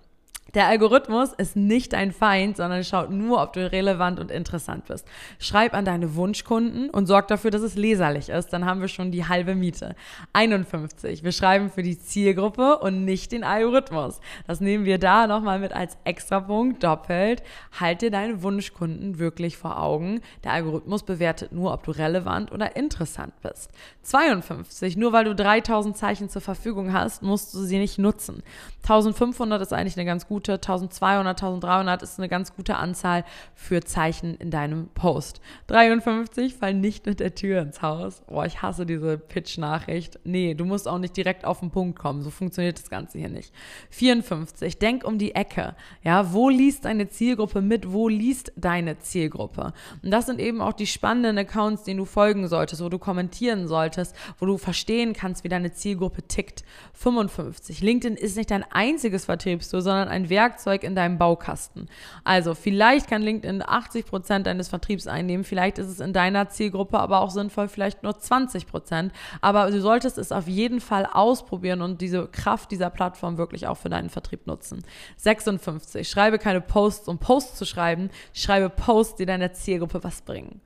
Der 0.56 0.68
Algorithmus 0.68 1.34
ist 1.34 1.54
nicht 1.54 1.92
dein 1.92 2.12
Feind, 2.12 2.56
sondern 2.56 2.82
schaut 2.82 3.10
nur, 3.10 3.42
ob 3.42 3.52
du 3.52 3.70
relevant 3.70 4.18
und 4.18 4.30
interessant 4.30 4.86
bist. 4.86 5.06
Schreib 5.38 5.75
an 5.75 5.84
deine 5.84 6.14
Wunschkunden 6.14 6.88
und 6.88 7.04
sorg 7.04 7.28
dafür, 7.28 7.50
dass 7.50 7.60
es 7.60 7.75
leserlich 7.75 8.30
ist. 8.30 8.54
Dann 8.54 8.64
haben 8.64 8.80
wir 8.80 8.88
schon 8.88 9.12
die 9.12 9.28
halbe 9.28 9.54
Miete. 9.54 9.94
51. 10.32 11.22
Wir 11.22 11.32
schreiben 11.32 11.68
für 11.68 11.82
die 11.82 11.98
Zielgruppe 11.98 12.78
und 12.78 13.04
nicht 13.04 13.32
den 13.32 13.44
Algorithmus. 13.44 14.18
Das 14.46 14.62
nehmen 14.62 14.86
wir 14.86 14.96
da 14.96 15.26
nochmal 15.26 15.58
mit 15.58 15.75
als 15.75 15.98
Extrapunkt 16.04 16.82
doppelt. 16.82 17.42
Halt 17.78 18.00
dir 18.00 18.10
deine 18.10 18.42
Wunschkunden 18.42 19.18
wirklich 19.18 19.58
vor 19.58 19.78
Augen. 19.78 20.22
Der 20.42 20.52
Algorithmus 20.52 21.02
bewertet 21.02 21.52
nur, 21.52 21.75
ob 21.75 21.84
du 21.84 21.90
relevant 21.90 22.50
oder 22.50 22.76
interessant 22.76 23.34
bist. 23.42 23.70
52. 24.04 24.96
Nur 24.96 25.12
weil 25.12 25.26
du 25.26 25.34
3000 25.34 25.94
Zeichen 25.98 26.30
zur 26.30 26.40
Verfügung 26.40 26.94
hast, 26.94 27.22
musst 27.22 27.52
du 27.52 27.58
sie 27.58 27.76
nicht 27.76 27.98
nutzen. 27.98 28.42
1500 28.84 29.60
ist 29.60 29.75
eigentlich 29.75 29.98
eine 29.98 30.06
ganz 30.06 30.26
gute 30.26 30.45
gute 30.46 30.54
1200, 30.54 31.42
1300 31.42 32.02
ist 32.02 32.18
eine 32.18 32.28
ganz 32.28 32.54
gute 32.54 32.76
Anzahl 32.76 33.24
für 33.54 33.82
Zeichen 33.82 34.36
in 34.36 34.50
deinem 34.50 34.88
Post. 34.94 35.40
53 35.66 36.54
fallen 36.54 36.80
nicht 36.80 37.06
mit 37.06 37.18
der 37.18 37.34
Tür 37.34 37.62
ins 37.62 37.82
Haus. 37.82 38.22
Boah, 38.28 38.46
ich 38.46 38.62
hasse 38.62 38.86
diese 38.86 39.18
Pitch-Nachricht. 39.18 40.20
Nee, 40.24 40.54
du 40.54 40.64
musst 40.64 40.86
auch 40.86 40.98
nicht 40.98 41.16
direkt 41.16 41.44
auf 41.44 41.60
den 41.60 41.70
Punkt 41.70 41.98
kommen. 41.98 42.22
So 42.22 42.30
funktioniert 42.30 42.78
das 42.78 42.90
Ganze 42.90 43.18
hier 43.18 43.28
nicht. 43.28 43.52
54, 43.90 44.78
denk 44.78 45.04
um 45.04 45.18
die 45.18 45.34
Ecke. 45.34 45.74
Ja, 46.04 46.32
wo 46.32 46.48
liest 46.48 46.84
deine 46.84 47.08
Zielgruppe 47.08 47.60
mit? 47.60 47.92
Wo 47.92 48.08
liest 48.08 48.52
deine 48.54 48.98
Zielgruppe? 49.00 49.72
Und 50.02 50.10
das 50.10 50.26
sind 50.26 50.40
eben 50.40 50.60
auch 50.60 50.74
die 50.74 50.86
spannenden 50.86 51.38
Accounts, 51.38 51.82
denen 51.82 51.98
du 51.98 52.04
folgen 52.04 52.46
solltest, 52.46 52.84
wo 52.84 52.88
du 52.88 52.98
kommentieren 52.98 53.66
solltest, 53.66 54.14
wo 54.38 54.46
du 54.46 54.58
verstehen 54.58 55.12
kannst, 55.12 55.42
wie 55.42 55.48
deine 55.48 55.72
Zielgruppe 55.72 56.22
tickt. 56.22 56.64
55, 56.92 57.80
LinkedIn 57.80 58.16
ist 58.16 58.36
nicht 58.36 58.50
dein 58.50 58.64
einziges 58.70 59.24
Vertriebstool, 59.24 59.82
sondern 59.82 60.08
ein 60.08 60.25
Werkzeug 60.30 60.85
in 60.85 60.95
deinem 60.95 61.18
Baukasten. 61.18 61.88
Also 62.25 62.54
vielleicht 62.54 63.09
kann 63.09 63.23
LinkedIn 63.23 63.62
80 63.66 64.06
Prozent 64.06 64.47
deines 64.47 64.68
Vertriebs 64.68 65.06
einnehmen, 65.06 65.45
vielleicht 65.45 65.78
ist 65.78 65.88
es 65.88 66.00
in 66.00 66.12
deiner 66.12 66.49
Zielgruppe 66.49 66.99
aber 66.99 67.21
auch 67.21 67.30
sinnvoll, 67.30 67.68
vielleicht 67.68 68.02
nur 68.02 68.18
20 68.18 68.66
Prozent. 68.66 69.12
Aber 69.40 69.71
du 69.71 69.80
solltest 69.80 70.18
es 70.18 70.33
auf 70.33 70.49
jeden 70.49 70.80
Fall 70.80 71.06
ausprobieren 71.06 71.83
und 71.83 72.00
diese 72.00 72.26
Kraft 72.26 72.71
dieser 72.71 72.90
Plattform 72.90 73.38
wirklich 73.38 73.66
auch 73.66 73.76
für 73.76 73.88
deinen 73.88 74.11
Vertrieb 74.11 74.47
nutzen. 74.47 74.83
56. 75.16 76.09
Schreibe 76.09 76.38
keine 76.38 76.61
Posts, 76.61 77.09
um 77.09 77.18
Posts 77.18 77.56
zu 77.56 77.64
schreiben. 77.66 78.11
Schreibe 78.33 78.71
Posts, 78.71 79.16
die 79.16 79.26
deiner 79.26 79.52
Zielgruppe 79.52 80.02
was 80.04 80.23
bringen. 80.23 80.61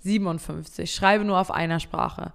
57. 0.00 0.92
Schreibe 0.92 1.24
nur 1.24 1.38
auf 1.38 1.50
einer 1.50 1.80
Sprache. 1.80 2.32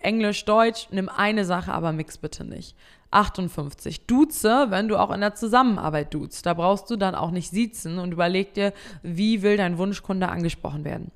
Englisch, 0.00 0.44
Deutsch, 0.44 0.88
nimm 0.90 1.08
eine 1.08 1.44
Sache, 1.44 1.72
aber 1.72 1.92
mix 1.92 2.18
bitte 2.18 2.44
nicht. 2.44 2.76
58. 3.10 4.06
Duze, 4.06 4.66
wenn 4.70 4.88
du 4.88 4.96
auch 4.96 5.10
in 5.10 5.20
der 5.20 5.34
Zusammenarbeit 5.34 6.12
duzt. 6.12 6.46
Da 6.46 6.54
brauchst 6.54 6.90
du 6.90 6.96
dann 6.96 7.14
auch 7.14 7.30
nicht 7.30 7.50
siezen 7.50 7.98
und 7.98 8.12
überleg 8.12 8.54
dir, 8.54 8.72
wie 9.02 9.42
will 9.42 9.56
dein 9.56 9.78
Wunschkunde 9.78 10.28
angesprochen 10.28 10.84
werden. 10.84 11.10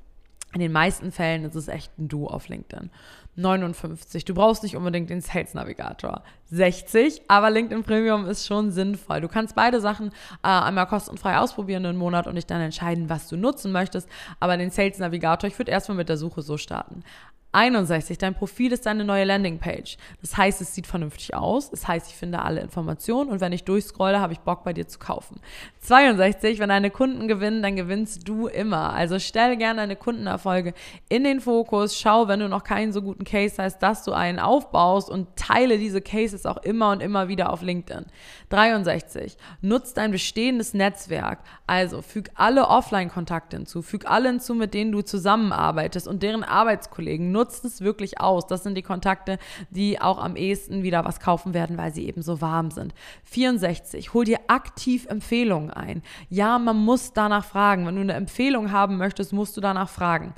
In 0.53 0.61
den 0.61 0.73
meisten 0.73 1.13
Fällen 1.13 1.45
ist 1.45 1.55
es 1.55 1.69
echt 1.69 1.97
ein 1.99 2.09
Du 2.09 2.27
auf 2.27 2.49
LinkedIn. 2.49 2.91
59. 3.37 4.25
Du 4.25 4.35
brauchst 4.35 4.65
nicht 4.65 4.77
unbedingt 4.77 5.09
den 5.09 5.21
Sales 5.21 5.55
Navigator. 5.55 6.23
60. 6.51 7.23
Aber 7.29 7.51
LinkedIn 7.51 7.85
Premium 7.85 8.27
ist 8.27 8.47
schon 8.47 8.73
sinnvoll. 8.73 9.21
Du 9.21 9.29
kannst 9.29 9.55
beide 9.55 9.81
Sachen 9.81 10.09
äh, 10.43 10.49
einmal 10.49 10.87
kostenfrei 10.87 11.39
ausprobieren 11.39 11.87
einen 11.87 11.99
Monat 11.99 12.27
und 12.27 12.35
dich 12.35 12.47
dann 12.47 12.61
entscheiden, 12.61 13.09
was 13.09 13.29
du 13.29 13.37
nutzen 13.37 13.71
möchtest. 13.71 14.09
Aber 14.41 14.57
den 14.57 14.71
Sales 14.71 14.99
Navigator, 14.99 15.49
ich 15.49 15.59
würde 15.59 15.71
erstmal 15.71 15.97
mit 15.97 16.09
der 16.09 16.17
Suche 16.17 16.43
so 16.43 16.57
starten. 16.57 17.05
61. 17.53 18.19
Dein 18.19 18.35
Profil 18.35 18.73
ist 18.73 18.87
deine 18.87 19.05
neue 19.05 19.25
Landingpage. 19.25 19.97
Das 20.21 20.37
heißt, 20.37 20.61
es 20.61 20.75
sieht 20.75 20.87
vernünftig 20.87 21.35
aus. 21.35 21.71
Das 21.71 21.89
heißt, 21.89 22.09
ich 22.09 22.15
finde 22.15 22.43
alle 22.43 22.61
Informationen 22.61 23.31
und 23.31 23.41
wenn 23.41 23.53
ich 23.53 23.65
durchscrolle, 23.65 24.21
habe 24.21 24.33
ich 24.33 24.41
Bock 24.41 24.63
bei 24.63 24.73
dir 24.73 24.87
zu 24.87 24.99
kaufen. 24.99 25.41
62. 25.81 26.61
Wenn 26.61 26.69
deine 26.69 26.91
Kunden 26.91 27.27
gewinnen, 27.27 27.63
dann 27.63 27.75
gewinnst 27.75 28.29
du 28.29 28.47
immer. 28.47 28.93
Also 28.93 29.19
stell 29.19 29.57
gerne 29.57 29.81
deine 29.81 29.97
Kundenerfolge 29.97 30.75
in 31.09 31.25
den 31.25 31.41
Fokus. 31.41 31.99
Schau, 31.99 32.29
wenn 32.29 32.41
du 32.41 32.49
noch 32.49 32.63
keinen 32.63 32.93
so 32.93 33.03
guten 33.03 33.25
Case 33.25 33.61
hast, 33.61 33.79
dass 33.81 34.05
du 34.05 34.13
einen 34.13 34.39
aufbaust 34.39 35.11
und 35.11 35.35
teile 35.35 35.79
diese 35.79 36.01
Cases 36.01 36.47
auch 36.47 36.59
immer 36.59 36.91
und 36.93 37.01
immer 37.01 37.27
wieder 37.29 37.53
auf 37.53 37.63
LinkedIn. 37.63 38.07
63. 38.51 39.37
Nutz 39.61 39.93
dein 39.95 40.13
bestehendes 40.13 40.73
Netzwerk. 40.75 41.41
Also 41.67 42.03
füg 42.03 42.31
alle 42.35 42.69
Offline-Kontakte 42.69 43.57
hinzu. 43.57 43.83
Füg 43.83 44.09
alle 44.09 44.29
hinzu, 44.29 44.55
mit 44.55 44.75
denen 44.75 44.93
du 44.93 45.03
zusammenarbeitest 45.03 46.07
und 46.07 46.23
deren 46.23 46.45
Arbeitskollegen 46.45 47.33
nutzt 47.41 47.65
es 47.65 47.81
wirklich 47.81 48.21
aus. 48.21 48.47
Das 48.47 48.63
sind 48.63 48.75
die 48.75 48.83
Kontakte, 48.83 49.39
die 49.71 49.99
auch 49.99 50.19
am 50.19 50.37
ehesten 50.37 50.83
wieder 50.83 51.07
was 51.07 51.21
kaufen 51.21 51.55
werden, 51.55 51.79
weil 51.79 51.95
sie 51.95 52.07
eben 52.07 52.21
so 52.21 52.43
warm 52.43 52.71
sind. 52.71 52.93
64. 53.25 54.13
Hol 54.13 54.27
dir 54.27 54.41
aktiv 54.49 55.07
Empfehlungen 55.07 55.71
ein. 55.71 56.03
Ja, 56.29 56.59
man 56.59 56.77
muss 56.77 57.15
danach 57.15 57.47
fragen. 57.47 57.87
Wenn 57.87 57.95
du 57.95 58.03
eine 58.03 58.13
Empfehlung 58.13 58.73
haben 58.73 58.99
möchtest, 58.99 59.33
musst 59.33 59.57
du 59.57 59.63
danach 59.63 59.89
fragen 59.89 60.35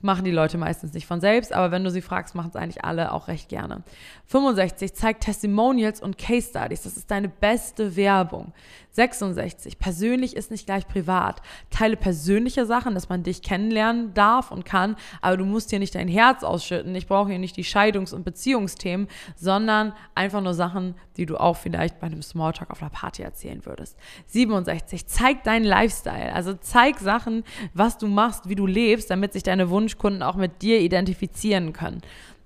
machen 0.00 0.24
die 0.24 0.30
Leute 0.30 0.58
meistens 0.58 0.92
nicht 0.92 1.06
von 1.06 1.20
selbst, 1.20 1.52
aber 1.52 1.70
wenn 1.70 1.84
du 1.84 1.90
sie 1.90 2.02
fragst, 2.02 2.34
machen 2.34 2.50
es 2.50 2.56
eigentlich 2.56 2.84
alle 2.84 3.12
auch 3.12 3.28
recht 3.28 3.48
gerne. 3.48 3.82
65, 4.26 4.94
zeig 4.94 5.20
Testimonials 5.20 6.00
und 6.00 6.18
Case 6.18 6.48
Studies. 6.48 6.82
Das 6.82 6.96
ist 6.96 7.10
deine 7.10 7.28
beste 7.28 7.96
Werbung. 7.96 8.52
66, 8.92 9.78
persönlich 9.78 10.36
ist 10.36 10.50
nicht 10.52 10.66
gleich 10.66 10.86
privat. 10.86 11.42
Teile 11.70 11.96
persönliche 11.96 12.64
Sachen, 12.64 12.94
dass 12.94 13.08
man 13.08 13.24
dich 13.24 13.42
kennenlernen 13.42 14.14
darf 14.14 14.52
und 14.52 14.64
kann, 14.64 14.96
aber 15.20 15.36
du 15.36 15.44
musst 15.44 15.70
hier 15.70 15.80
nicht 15.80 15.96
dein 15.96 16.06
Herz 16.08 16.44
ausschütten. 16.44 16.94
Ich 16.94 17.08
brauche 17.08 17.30
hier 17.30 17.40
nicht 17.40 17.56
die 17.56 17.64
Scheidungs- 17.64 18.14
und 18.14 18.24
Beziehungsthemen, 18.24 19.08
sondern 19.34 19.94
einfach 20.14 20.40
nur 20.40 20.54
Sachen, 20.54 20.94
die 21.16 21.26
du 21.26 21.36
auch 21.36 21.56
vielleicht 21.56 22.00
bei 22.00 22.06
einem 22.06 22.22
Smalltalk 22.22 22.70
auf 22.70 22.82
einer 22.82 22.90
Party 22.90 23.22
erzählen 23.22 23.64
würdest. 23.64 23.96
67, 24.26 25.06
zeig 25.06 25.44
deinen 25.44 25.64
Lifestyle. 25.64 26.32
Also 26.32 26.54
zeig 26.54 26.98
Sachen, 26.98 27.44
was 27.72 27.98
du 27.98 28.06
machst, 28.06 28.48
wie 28.48 28.54
du 28.54 28.66
lebst, 28.66 29.10
damit 29.10 29.32
sich 29.32 29.42
deine 29.42 29.70
Wunschkunden 29.70 30.22
auch 30.22 30.36
mit 30.36 30.62
dir 30.62 30.80
identifizieren 30.80 31.72
können. 31.72 32.02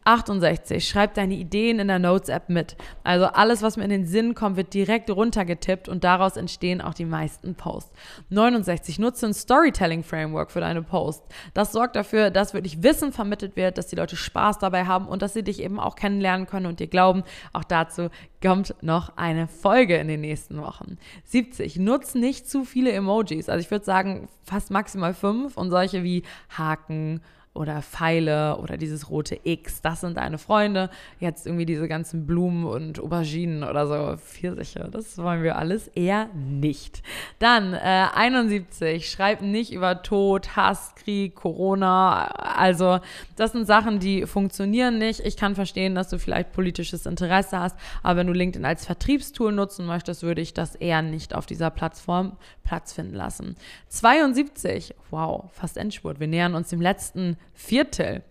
68. 0.08 0.88
Schreib 0.88 1.12
deine 1.12 1.34
Ideen 1.34 1.80
in 1.80 1.88
der 1.88 1.98
Notes-App 1.98 2.48
mit. 2.48 2.76
Also 3.04 3.26
alles, 3.26 3.60
was 3.60 3.76
mir 3.76 3.84
in 3.84 3.90
den 3.90 4.06
Sinn 4.06 4.34
kommt, 4.34 4.56
wird 4.56 4.72
direkt 4.72 5.10
runtergetippt 5.10 5.86
und 5.86 6.02
daraus 6.02 6.38
entstehen 6.38 6.80
auch 6.80 6.94
die 6.94 7.04
meisten 7.04 7.54
Posts. 7.54 7.92
69. 8.30 8.98
Nutze 9.00 9.26
ein 9.26 9.34
Storytelling-Framework 9.34 10.50
für 10.50 10.60
deine 10.60 10.82
Posts. 10.82 11.28
Das 11.52 11.72
sorgt 11.72 11.94
dafür, 11.94 12.30
dass 12.30 12.54
wirklich 12.54 12.82
Wissen 12.82 13.12
vermittelt 13.12 13.54
wird, 13.54 13.76
dass 13.76 13.88
die 13.88 13.96
Leute 13.96 14.16
Spaß 14.16 14.58
dabei 14.58 14.86
haben 14.86 15.08
und 15.08 15.20
dass 15.20 15.34
sie 15.34 15.42
dich 15.42 15.62
eben 15.62 15.78
auch 15.78 15.94
kennenlernen 15.94 16.46
können 16.46 16.66
und 16.66 16.80
dir 16.80 16.86
glauben. 16.86 17.22
Auch 17.52 17.64
dazu 17.64 18.08
kommt 18.42 18.74
noch 18.80 19.16
eine 19.18 19.46
Folge 19.46 19.96
in 19.96 20.08
den 20.08 20.22
nächsten 20.22 20.62
Wochen. 20.62 20.96
70. 21.24 21.76
Nutz 21.76 22.14
nicht 22.14 22.48
zu 22.48 22.64
viele 22.64 22.92
Emojis. 22.92 23.50
Also 23.50 23.60
ich 23.60 23.70
würde 23.70 23.84
sagen, 23.84 24.28
fast 24.42 24.70
maximal 24.70 25.12
fünf 25.12 25.58
und 25.58 25.68
solche 25.68 26.02
wie 26.02 26.22
Haken, 26.56 27.20
oder 27.58 27.82
Pfeile 27.82 28.58
oder 28.58 28.76
dieses 28.76 29.10
rote 29.10 29.38
X, 29.42 29.82
das 29.82 30.00
sind 30.00 30.16
deine 30.16 30.38
Freunde. 30.38 30.90
Jetzt 31.18 31.44
irgendwie 31.44 31.66
diese 31.66 31.88
ganzen 31.88 32.24
Blumen 32.24 32.64
und 32.64 33.00
Auberginen 33.00 33.64
oder 33.64 33.86
so, 33.86 34.16
Pfirsiche, 34.16 34.88
das 34.90 35.18
wollen 35.18 35.42
wir 35.42 35.56
alles 35.56 35.88
eher 35.88 36.28
nicht. 36.34 37.02
Dann 37.40 37.74
äh, 37.74 38.06
71, 38.14 39.10
schreib 39.10 39.42
nicht 39.42 39.72
über 39.72 40.02
Tod, 40.04 40.54
Hass, 40.54 40.94
Krieg, 40.94 41.34
Corona. 41.34 42.26
Also 42.26 43.00
das 43.34 43.52
sind 43.52 43.66
Sachen, 43.66 43.98
die 43.98 44.26
funktionieren 44.26 44.98
nicht. 44.98 45.20
Ich 45.20 45.36
kann 45.36 45.56
verstehen, 45.56 45.96
dass 45.96 46.08
du 46.10 46.18
vielleicht 46.20 46.52
politisches 46.52 47.06
Interesse 47.06 47.58
hast, 47.58 47.76
aber 48.04 48.20
wenn 48.20 48.28
du 48.28 48.32
LinkedIn 48.32 48.64
als 48.64 48.86
Vertriebstool 48.86 49.52
nutzen 49.52 49.84
möchtest, 49.84 50.22
würde 50.22 50.40
ich 50.40 50.54
das 50.54 50.76
eher 50.76 51.02
nicht 51.02 51.34
auf 51.34 51.46
dieser 51.46 51.70
Plattform 51.70 52.36
Platz 52.68 52.92
finden 52.92 53.14
lassen. 53.14 53.56
72, 53.88 54.94
wow, 55.10 55.50
fast 55.52 55.78
Endspurt. 55.78 56.20
Wir 56.20 56.26
nähern 56.26 56.54
uns 56.54 56.68
dem 56.68 56.82
letzten 56.82 57.38
Viertel. 57.54 58.22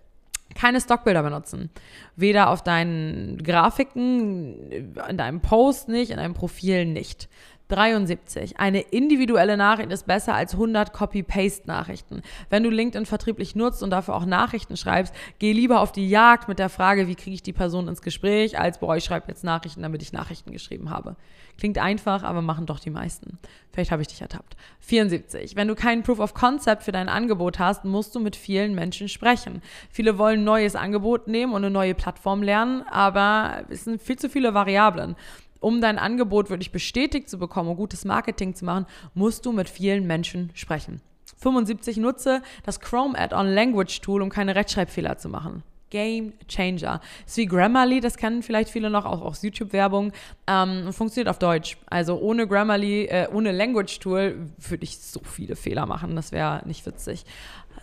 Keine 0.55 0.81
Stockbilder 0.81 1.21
benutzen. 1.23 1.69
Weder 2.15 2.49
auf 2.49 2.63
deinen 2.63 3.37
Grafiken, 3.43 4.95
in 5.07 5.17
deinem 5.17 5.41
Post 5.41 5.87
nicht, 5.89 6.09
in 6.11 6.17
deinem 6.17 6.33
Profil 6.33 6.85
nicht. 6.85 7.29
73. 7.69 8.59
Eine 8.59 8.79
individuelle 8.79 9.57
Nachricht 9.57 9.91
ist 9.91 10.07
besser 10.07 10.33
als 10.33 10.53
100 10.53 10.93
Copy-Paste-Nachrichten. 10.93 12.21
Wenn 12.49 12.63
du 12.63 12.69
LinkedIn 12.69 13.05
vertrieblich 13.05 13.55
nutzt 13.55 13.83
und 13.83 13.89
dafür 13.89 14.15
auch 14.15 14.25
Nachrichten 14.25 14.77
schreibst, 14.77 15.13
geh 15.39 15.51
lieber 15.51 15.81
auf 15.81 15.91
die 15.91 16.09
Jagd 16.09 16.47
mit 16.47 16.59
der 16.59 16.69
Frage, 16.69 17.07
wie 17.07 17.15
kriege 17.15 17.33
ich 17.33 17.43
die 17.43 17.53
Person 17.53 17.87
ins 17.87 18.01
Gespräch, 18.01 18.59
als, 18.59 18.79
boah, 18.79 18.95
ich 18.95 19.03
schreibe 19.03 19.27
jetzt 19.27 19.43
Nachrichten, 19.43 19.81
damit 19.81 20.01
ich 20.01 20.13
Nachrichten 20.13 20.51
geschrieben 20.51 20.89
habe. 20.89 21.15
Klingt 21.57 21.79
einfach, 21.79 22.23
aber 22.23 22.41
machen 22.41 22.67
doch 22.67 22.79
die 22.79 22.91
meisten. 22.91 23.39
Vielleicht 23.71 23.91
habe 23.91 24.01
ich 24.01 24.07
dich 24.07 24.21
ertappt. 24.21 24.55
74. 24.79 25.55
Wenn 25.55 25.67
du 25.67 25.75
keinen 25.75 26.03
Proof 26.03 26.19
of 26.19 26.33
Concept 26.33 26.83
für 26.83 26.91
dein 26.91 27.09
Angebot 27.09 27.57
hast, 27.59 27.83
musst 27.83 28.15
du 28.15 28.19
mit 28.19 28.35
vielen 28.35 28.75
Menschen 28.75 29.09
sprechen. 29.09 29.61
Viele 29.89 30.17
wollen 30.17 30.41
ein 30.41 30.45
neues 30.45 30.75
Angebot 30.75 31.27
nehmen 31.27 31.53
und 31.53 31.63
eine 31.63 31.71
neue 31.71 31.95
Plattform 31.95 32.43
lernen, 32.43 32.83
aber 32.89 33.65
es 33.69 33.85
sind 33.85 34.01
viel 34.01 34.17
zu 34.17 34.29
viele 34.29 34.53
Variablen 34.53 35.15
um 35.59 35.81
dein 35.81 35.99
Angebot 35.99 36.49
wirklich 36.49 36.71
bestätigt 36.71 37.29
zu 37.29 37.37
bekommen 37.37 37.69
und 37.69 37.77
gutes 37.77 38.05
Marketing 38.05 38.55
zu 38.55 38.65
machen, 38.65 38.85
musst 39.13 39.45
du 39.45 39.51
mit 39.51 39.69
vielen 39.69 40.07
Menschen 40.07 40.51
sprechen. 40.53 41.01
75 41.37 41.97
nutze 41.97 42.41
das 42.63 42.79
Chrome 42.79 43.17
Add-on 43.17 43.47
Language 43.47 44.01
Tool, 44.01 44.21
um 44.21 44.29
keine 44.29 44.55
Rechtschreibfehler 44.55 45.17
zu 45.17 45.29
machen. 45.29 45.63
Game 45.89 46.33
Changer. 46.49 46.99
ist 47.25 47.37
wie 47.37 47.45
Grammarly, 47.45 48.01
das 48.01 48.17
kennen 48.17 48.43
vielleicht 48.43 48.69
viele 48.69 48.89
noch, 48.89 49.05
auch 49.05 49.21
aus 49.21 49.41
YouTube-Werbung. 49.41 50.11
Ähm, 50.45 50.91
funktioniert 50.91 51.29
auf 51.29 51.39
Deutsch. 51.39 51.77
Also 51.89 52.19
ohne 52.19 52.47
Grammarly, 52.47 53.05
äh, 53.05 53.27
ohne 53.31 53.51
Language 53.51 53.99
Tool 53.99 54.49
würde 54.57 54.83
ich 54.83 54.97
so 54.97 55.21
viele 55.23 55.55
Fehler 55.55 55.85
machen. 55.85 56.15
Das 56.15 56.31
wäre 56.31 56.61
nicht 56.65 56.85
witzig. 56.85 57.25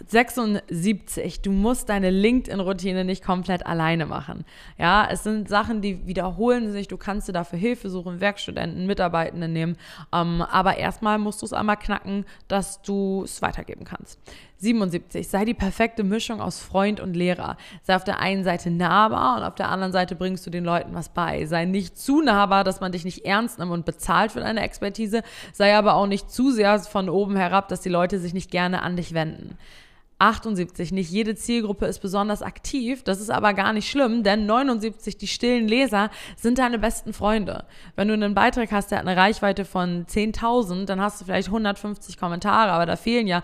76. 0.07 1.41
Du 1.43 1.51
musst 1.53 1.89
deine 1.89 2.11
LinkedIn-Routine 2.11 3.05
nicht 3.05 3.25
komplett 3.25 3.67
alleine 3.67 4.07
machen. 4.07 4.45
Ja, 4.79 5.07
es 5.11 5.23
sind 5.23 5.49
Sachen, 5.49 5.81
die 5.81 6.07
wiederholen 6.07 6.73
sich. 6.73 6.89
Du 6.89 6.97
kannst 6.97 7.29
dir 7.29 7.33
dafür 7.33 7.59
Hilfe 7.59 7.91
suchen, 7.91 8.21
Werkstudenten, 8.21 8.87
Mitarbeitende 8.87 9.49
nehmen. 9.49 9.77
Ähm, 10.13 10.43
aber 10.43 10.77
erstmal 10.77 11.19
musst 11.19 11.43
du 11.43 11.47
es 11.47 11.53
einmal 11.53 11.77
knacken, 11.77 12.25
dass 12.49 12.83
du 12.83 13.23
es 13.25 13.43
weitergeben 13.43 13.85
kannst. 13.85 14.19
77. 14.59 15.29
Sei 15.29 15.45
die 15.45 15.55
perfekte 15.55 16.05
Mischung 16.05 16.41
aus 16.41 16.61
Freund 16.61 17.01
und 17.01 17.15
Lehrer. 17.15 17.57
Sei 17.83 17.97
auf 17.97 18.05
der 18.05 18.21
einen 18.21 18.45
Seite 18.45 18.71
nahbar 18.71 19.37
und 19.37 19.43
auf 19.43 19.55
der 19.55 19.69
anderen 19.69 19.93
Seite 19.93 20.15
bringst 20.15 20.47
du 20.47 20.51
den 20.51 20.65
Leuten 20.65 20.95
was 20.95 21.11
bei. 21.11 21.45
Sei 21.47 21.65
nicht 21.67 21.99
zu 21.99 22.23
nahbar, 22.23 22.65
dass 22.65 22.81
man 22.81 22.93
dich 22.93 23.05
nicht 23.05 23.25
ernst 23.27 23.59
nimmt 23.59 23.73
und 23.73 23.85
bezahlt 23.85 24.33
für 24.33 24.41
deine 24.41 24.63
Expertise. 24.63 25.23
Sei 25.53 25.77
aber 25.77 25.95
auch 25.95 26.07
nicht 26.07 26.31
zu 26.31 26.51
sehr 26.51 26.79
von 26.81 27.09
oben 27.09 27.37
herab, 27.37 27.69
dass 27.69 27.83
die 27.83 27.89
Leute 27.89 28.19
sich 28.19 28.33
nicht 28.33 28.51
gerne 28.51 28.83
an 28.83 28.97
dich 28.97 29.13
wenden. 29.13 29.59
78. 30.29 30.93
Nicht 30.93 31.11
jede 31.11 31.35
Zielgruppe 31.35 31.87
ist 31.87 32.01
besonders 32.01 32.43
aktiv. 32.43 33.03
Das 33.03 33.21
ist 33.21 33.31
aber 33.31 33.55
gar 33.55 33.73
nicht 33.73 33.89
schlimm, 33.89 34.23
denn 34.23 34.47
79, 34.47 35.17
die 35.17 35.27
stillen 35.27 35.69
Leser, 35.69 36.11
sind 36.37 36.59
deine 36.59 36.79
besten 36.79 37.13
Freunde. 37.13 37.65
Wenn 37.97 38.09
du 38.09 38.15
einen 38.15 38.35
Beitrag 38.35 38.73
hast, 38.73 38.91
der 38.91 38.99
hat 38.99 39.07
eine 39.07 39.17
Reichweite 39.17 39.65
von 39.65 40.07
10.000, 40.07 40.87
dann 40.87 41.01
hast 41.01 41.21
du 41.21 41.25
vielleicht 41.25 41.49
150 41.49 42.19
Kommentare, 42.19 42.73
aber 42.73 42.87
da 42.87 42.97
fehlen 42.97 43.27
ja 43.27 43.43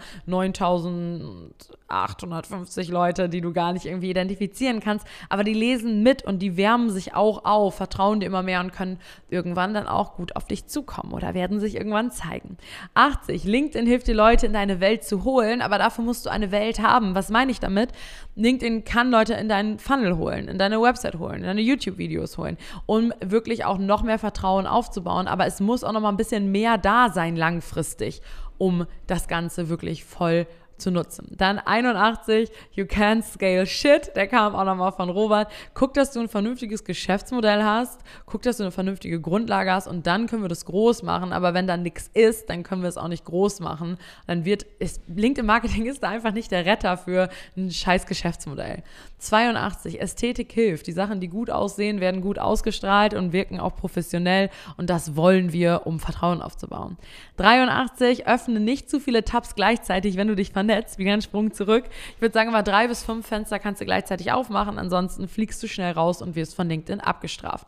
9.850 1.90 2.90
Leute, 2.90 3.28
die 3.28 3.40
du 3.40 3.52
gar 3.52 3.72
nicht 3.72 3.86
irgendwie 3.86 4.10
identifizieren 4.10 4.80
kannst. 4.80 5.06
Aber 5.28 5.44
die 5.44 5.54
lesen 5.54 6.02
mit 6.02 6.22
und 6.22 6.38
die 6.38 6.56
wärmen 6.56 6.88
sich 6.88 7.14
auch 7.14 7.44
auf, 7.44 7.74
vertrauen 7.74 8.20
dir 8.20 8.26
immer 8.26 8.42
mehr 8.42 8.60
und 8.60 8.72
können 8.72 8.98
irgendwann 9.28 9.74
dann 9.74 9.86
auch 9.86 10.14
gut 10.14 10.36
auf 10.36 10.46
dich 10.46 10.66
zukommen 10.66 11.12
oder 11.12 11.34
werden 11.34 11.60
sich 11.60 11.74
irgendwann 11.74 12.10
zeigen. 12.10 12.56
80. 12.94 13.44
LinkedIn 13.44 13.86
hilft 13.86 14.06
dir 14.06 14.14
Leute 14.14 14.46
in 14.46 14.52
deine 14.52 14.80
Welt 14.80 15.04
zu 15.04 15.24
holen, 15.24 15.62
aber 15.62 15.78
dafür 15.78 16.04
musst 16.04 16.26
du 16.26 16.30
eine 16.30 16.50
Welt 16.50 16.60
Welt 16.60 16.80
haben. 16.80 17.14
Was 17.14 17.30
meine 17.30 17.50
ich 17.50 17.58
damit? 17.58 17.90
LinkedIn 18.36 18.84
kann 18.84 19.10
Leute 19.10 19.34
in 19.34 19.48
deinen 19.48 19.78
Funnel 19.78 20.16
holen, 20.16 20.46
in 20.46 20.58
deine 20.58 20.80
Website 20.80 21.18
holen, 21.18 21.36
in 21.36 21.42
deine 21.42 21.60
YouTube-Videos 21.60 22.38
holen, 22.38 22.56
um 22.86 23.12
wirklich 23.20 23.64
auch 23.64 23.78
noch 23.78 24.02
mehr 24.02 24.18
Vertrauen 24.18 24.66
aufzubauen. 24.66 25.26
Aber 25.26 25.46
es 25.46 25.60
muss 25.60 25.82
auch 25.82 25.92
noch 25.92 26.00
mal 26.00 26.10
ein 26.10 26.16
bisschen 26.16 26.52
mehr 26.52 26.78
da 26.78 27.08
sein 27.08 27.36
langfristig, 27.36 28.22
um 28.58 28.86
das 29.06 29.26
Ganze 29.26 29.68
wirklich 29.68 30.04
voll 30.04 30.46
zu 30.80 30.90
nutzen. 30.90 31.28
Dann 31.36 31.58
81, 31.58 32.50
You 32.72 32.84
Can't 32.84 33.22
Scale 33.22 33.66
Shit, 33.66 34.12
der 34.16 34.26
kam 34.26 34.54
auch 34.54 34.64
nochmal 34.64 34.92
von 34.92 35.10
Robert. 35.10 35.50
Guck, 35.74 35.94
dass 35.94 36.12
du 36.12 36.20
ein 36.20 36.28
vernünftiges 36.28 36.84
Geschäftsmodell 36.84 37.62
hast, 37.62 38.00
guck, 38.26 38.42
dass 38.42 38.56
du 38.56 38.64
eine 38.64 38.72
vernünftige 38.72 39.20
Grundlage 39.20 39.72
hast 39.72 39.86
und 39.86 40.06
dann 40.06 40.26
können 40.26 40.42
wir 40.42 40.48
das 40.48 40.64
groß 40.64 41.02
machen. 41.02 41.32
Aber 41.32 41.54
wenn 41.54 41.66
da 41.66 41.76
nichts 41.76 42.10
ist, 42.14 42.48
dann 42.48 42.62
können 42.62 42.82
wir 42.82 42.88
es 42.88 42.96
auch 42.96 43.08
nicht 43.08 43.24
groß 43.24 43.60
machen. 43.60 43.98
Dann 44.26 44.44
wird, 44.44 44.62
ist, 44.78 45.02
LinkedIn 45.08 45.46
Marketing 45.46 45.86
ist 45.86 46.02
da 46.02 46.08
einfach 46.08 46.32
nicht 46.32 46.50
der 46.50 46.64
Retter 46.64 46.96
für 46.96 47.28
ein 47.56 47.70
scheiß 47.70 48.06
Geschäftsmodell. 48.06 48.82
82, 49.18 50.00
Ästhetik 50.00 50.50
hilft. 50.52 50.86
Die 50.86 50.92
Sachen, 50.92 51.20
die 51.20 51.28
gut 51.28 51.50
aussehen, 51.50 52.00
werden 52.00 52.22
gut 52.22 52.38
ausgestrahlt 52.38 53.12
und 53.12 53.32
wirken 53.32 53.60
auch 53.60 53.76
professionell 53.76 54.48
und 54.76 54.88
das 54.88 55.14
wollen 55.14 55.52
wir, 55.52 55.82
um 55.84 56.00
Vertrauen 56.00 56.40
aufzubauen. 56.40 56.96
83, 57.36 58.26
öffne 58.26 58.60
nicht 58.60 58.88
zu 58.88 59.00
viele 59.00 59.24
Tabs 59.24 59.54
gleichzeitig, 59.54 60.16
wenn 60.16 60.28
du 60.28 60.36
dich 60.36 60.52
vernetzt 60.52 60.69
Netz, 60.70 60.98
wieder 60.98 61.12
einen 61.12 61.22
Sprung 61.22 61.52
zurück. 61.52 61.84
Ich 62.14 62.20
würde 62.20 62.32
sagen, 62.32 62.52
mal 62.52 62.62
drei 62.62 62.86
bis 62.86 63.02
fünf 63.02 63.26
Fenster 63.26 63.58
kannst 63.58 63.80
du 63.80 63.84
gleichzeitig 63.84 64.30
aufmachen, 64.30 64.78
ansonsten 64.78 65.26
fliegst 65.26 65.60
du 65.62 65.66
schnell 65.66 65.92
raus 65.92 66.22
und 66.22 66.36
wirst 66.36 66.54
von 66.54 66.68
LinkedIn 66.68 67.00
abgestraft. 67.00 67.66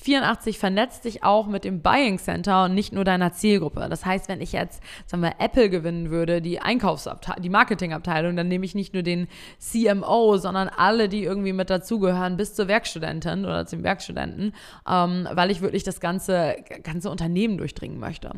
84 0.00 0.58
vernetzt 0.58 1.04
dich 1.04 1.22
auch 1.22 1.46
mit 1.46 1.64
dem 1.64 1.80
Buying 1.80 2.18
Center 2.18 2.64
und 2.64 2.74
nicht 2.74 2.92
nur 2.92 3.04
deiner 3.04 3.32
Zielgruppe. 3.32 3.86
Das 3.88 4.04
heißt, 4.04 4.28
wenn 4.28 4.40
ich 4.40 4.52
jetzt, 4.52 4.82
sagen 5.06 5.22
wir, 5.22 5.34
Apple 5.38 5.70
gewinnen 5.70 6.10
würde, 6.10 6.42
die 6.42 6.60
Einkaufsabteilung, 6.60 7.42
die 7.42 7.48
Marketingabteilung, 7.48 8.34
dann 8.34 8.48
nehme 8.48 8.64
ich 8.64 8.74
nicht 8.74 8.94
nur 8.94 9.02
den 9.02 9.28
CMO, 9.58 10.38
sondern 10.38 10.68
alle, 10.68 11.08
die 11.08 11.22
irgendwie 11.22 11.52
mit 11.52 11.70
dazugehören, 11.70 12.36
bis 12.36 12.54
zur 12.54 12.68
Werkstudentin 12.68 13.44
oder 13.44 13.66
zum 13.66 13.82
Werkstudenten, 13.82 14.54
ähm, 14.88 15.28
weil 15.32 15.50
ich 15.50 15.60
wirklich 15.60 15.84
das 15.84 16.00
ganze, 16.00 16.56
ganze 16.82 17.10
Unternehmen 17.10 17.58
durchdringen 17.58 17.98
möchte. 18.00 18.30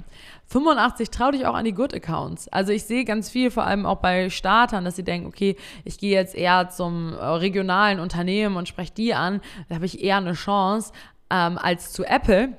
85 0.48 1.11
trau 1.11 1.31
dich 1.31 1.46
auch 1.46 1.55
an 1.55 1.64
die 1.64 1.72
Good 1.72 1.94
Accounts. 1.94 2.48
Also 2.48 2.72
ich 2.72 2.85
sehe 2.85 3.05
ganz 3.05 3.31
viel, 3.31 3.50
vor 3.50 3.64
allem 3.64 3.87
auch 3.87 4.00
bei 4.04 4.28
Startern, 4.28 4.84
dass 4.84 4.96
sie 4.96 5.02
denken, 5.02 5.26
okay, 5.26 5.56
ich 5.82 5.96
gehe 5.96 6.12
jetzt 6.12 6.34
eher 6.34 6.68
zum 6.68 7.14
äh, 7.14 7.24
regionalen 7.24 8.00
Unternehmen 8.00 8.56
und 8.56 8.68
spreche 8.68 8.92
die 8.92 9.14
an, 9.14 9.40
da 9.70 9.76
habe 9.76 9.86
ich 9.86 10.04
eher 10.04 10.18
eine 10.18 10.34
Chance 10.34 10.92
ähm, 11.30 11.56
als 11.56 11.90
zu 11.90 12.04
Apple 12.04 12.52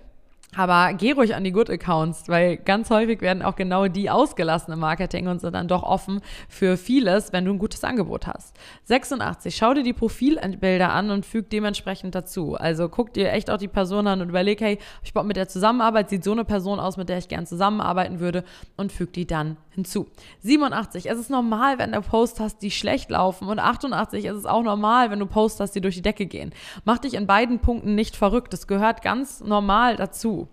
aber 0.56 0.94
geh 0.94 1.12
ruhig 1.12 1.36
an 1.36 1.44
die 1.44 1.52
Good 1.52 1.70
Accounts, 1.70 2.28
weil 2.28 2.58
ganz 2.58 2.89
häufig 2.89 3.22
werden 3.22 3.44
auch 3.44 3.56
genau 3.56 3.88
die 3.88 4.10
ausgelassen 4.10 4.74
im 4.74 4.80
Marketing 4.80 5.28
und 5.28 5.41
sind 5.41 5.54
dann 5.54 5.68
doch 5.68 5.84
offen 5.84 6.22
für 6.48 6.78
vieles, 6.78 7.34
wenn 7.34 7.46
du 7.46 7.52
ein 7.52 7.60
gutes 7.60 7.84
Angebot 7.84 8.28
hast. 8.28 8.56
86. 8.86 9.56
Schau 9.56 9.74
dir 9.74 9.84
die 9.84 9.94
Profilbilder 9.94 10.91
an 10.91 11.12
und 11.12 11.26
füg 11.26 11.50
dementsprechend 11.50 12.15
dazu. 12.15 12.56
Also 12.56 12.89
guck 12.89 13.13
dir 13.13 13.32
echt 13.32 13.50
auch 13.50 13.58
die 13.58 13.68
Person 13.68 14.08
an 14.08 14.22
und 14.22 14.30
überleg, 14.30 14.62
hey, 14.62 14.80
ich 15.04 15.13
Bock 15.13 15.26
mit 15.26 15.38
der 15.38 15.48
Zusammenarbeit, 15.48 16.10
sieht 16.10 16.24
so 16.24 16.32
eine 16.32 16.46
Person 16.46 16.80
aus, 16.80 16.98
mit 16.98 17.10
der 17.10 17.18
ich 17.18 17.28
gern 17.28 17.46
zusammenarbeiten 17.46 18.20
würde 18.20 18.44
und 18.78 18.91
füg 18.91 19.13
die 19.13 19.28
dann 19.28 19.58
hinzu. 19.72 20.08
87. 20.41 21.10
Es 21.10 21.20
ist 21.20 21.30
normal, 21.30 21.78
wenn 21.78 21.91
du 21.91 22.02
Posts 22.02 22.39
hast, 22.39 22.62
die 22.62 22.72
schlecht 22.72 23.10
laufen 23.10 23.48
und 23.48 23.60
88. 23.60 24.26
Es 24.26 24.38
ist 24.38 24.48
auch 24.48 24.63
normal, 24.63 25.12
wenn 25.12 25.20
du 25.20 25.26
Posts 25.26 25.60
hast, 25.60 25.76
die 25.76 25.82
durch 25.82 25.96
die 25.96 26.02
Decke 26.02 26.26
gehen. 26.26 26.54
Mach 26.86 26.98
dich 26.98 27.13
in 27.13 27.28
beiden 27.28 27.60
Punkten 27.60 27.96
nicht 27.96 28.15
verrückt. 28.15 28.54
Das 28.54 28.68
gehört 28.68 29.02
ganz 29.02 29.41
normal 29.41 29.96
dazu. 29.98 30.44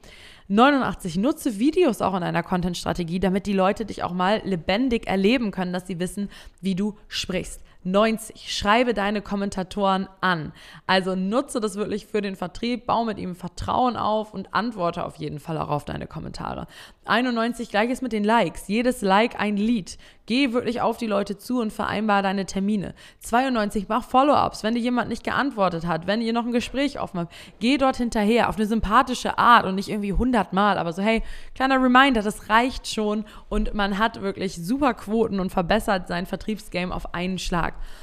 89. 0.48 1.16
Nutze 1.16 1.58
Videos 1.58 2.02
auch 2.02 2.14
in 2.14 2.22
einer 2.22 2.42
Content-Strategie, 2.42 3.20
damit 3.20 3.46
die 3.46 3.52
Leute 3.52 3.84
dich 3.84 4.02
auch 4.02 4.12
mal 4.12 4.42
lebendig 4.44 5.06
erleben 5.06 5.50
können, 5.50 5.72
dass 5.72 5.86
sie 5.86 5.98
wissen, 5.98 6.28
wie 6.60 6.74
du 6.74 6.96
sprichst. 7.08 7.60
90. 7.84 8.52
Schreibe 8.56 8.94
deine 8.94 9.22
Kommentatoren 9.22 10.08
an. 10.20 10.52
Also 10.86 11.14
nutze 11.14 11.60
das 11.60 11.76
wirklich 11.76 12.06
für 12.06 12.20
den 12.20 12.36
Vertrieb, 12.36 12.86
baue 12.86 13.06
mit 13.06 13.18
ihm 13.18 13.34
Vertrauen 13.34 13.96
auf 13.96 14.34
und 14.34 14.54
antworte 14.54 15.04
auf 15.04 15.16
jeden 15.16 15.40
Fall 15.40 15.58
auch 15.58 15.68
auf 15.68 15.84
deine 15.84 16.06
Kommentare. 16.06 16.66
91. 17.04 17.70
Gleiches 17.70 18.00
mit 18.00 18.12
den 18.12 18.24
Likes. 18.24 18.68
Jedes 18.68 19.02
Like 19.02 19.40
ein 19.40 19.56
Lied. 19.56 19.98
Geh 20.26 20.52
wirklich 20.52 20.80
auf 20.80 20.98
die 20.98 21.08
Leute 21.08 21.36
zu 21.36 21.60
und 21.60 21.72
vereinbar 21.72 22.22
deine 22.22 22.46
Termine. 22.46 22.94
92. 23.20 23.86
Mach 23.88 24.04
Follow-ups. 24.04 24.62
Wenn 24.62 24.74
dir 24.74 24.80
jemand 24.80 25.08
nicht 25.08 25.24
geantwortet 25.24 25.84
hat, 25.84 26.06
wenn 26.06 26.22
ihr 26.22 26.32
noch 26.32 26.46
ein 26.46 26.52
Gespräch 26.52 27.00
offen 27.00 27.18
habt, 27.20 27.34
geh 27.58 27.76
dort 27.76 27.96
hinterher 27.96 28.48
auf 28.48 28.56
eine 28.56 28.66
sympathische 28.66 29.36
Art 29.36 29.66
und 29.66 29.74
nicht 29.74 29.88
irgendwie 29.88 30.12
100 30.12 30.52
Mal, 30.52 30.78
aber 30.78 30.92
so, 30.92 31.02
hey, 31.02 31.22
kleiner 31.54 31.82
Reminder, 31.82 32.22
das 32.22 32.48
reicht 32.48 32.86
schon 32.86 33.24
und 33.48 33.74
man 33.74 33.98
hat 33.98 34.22
wirklich 34.22 34.54
super 34.54 34.94
Quoten 34.94 35.40
und 35.40 35.50
verbessert 35.50 36.06
sein 36.06 36.26
Vertriebsgame 36.26 36.94
auf 36.94 37.14
einen 37.14 37.38
Schlag. 37.38 37.71
back 37.72 38.01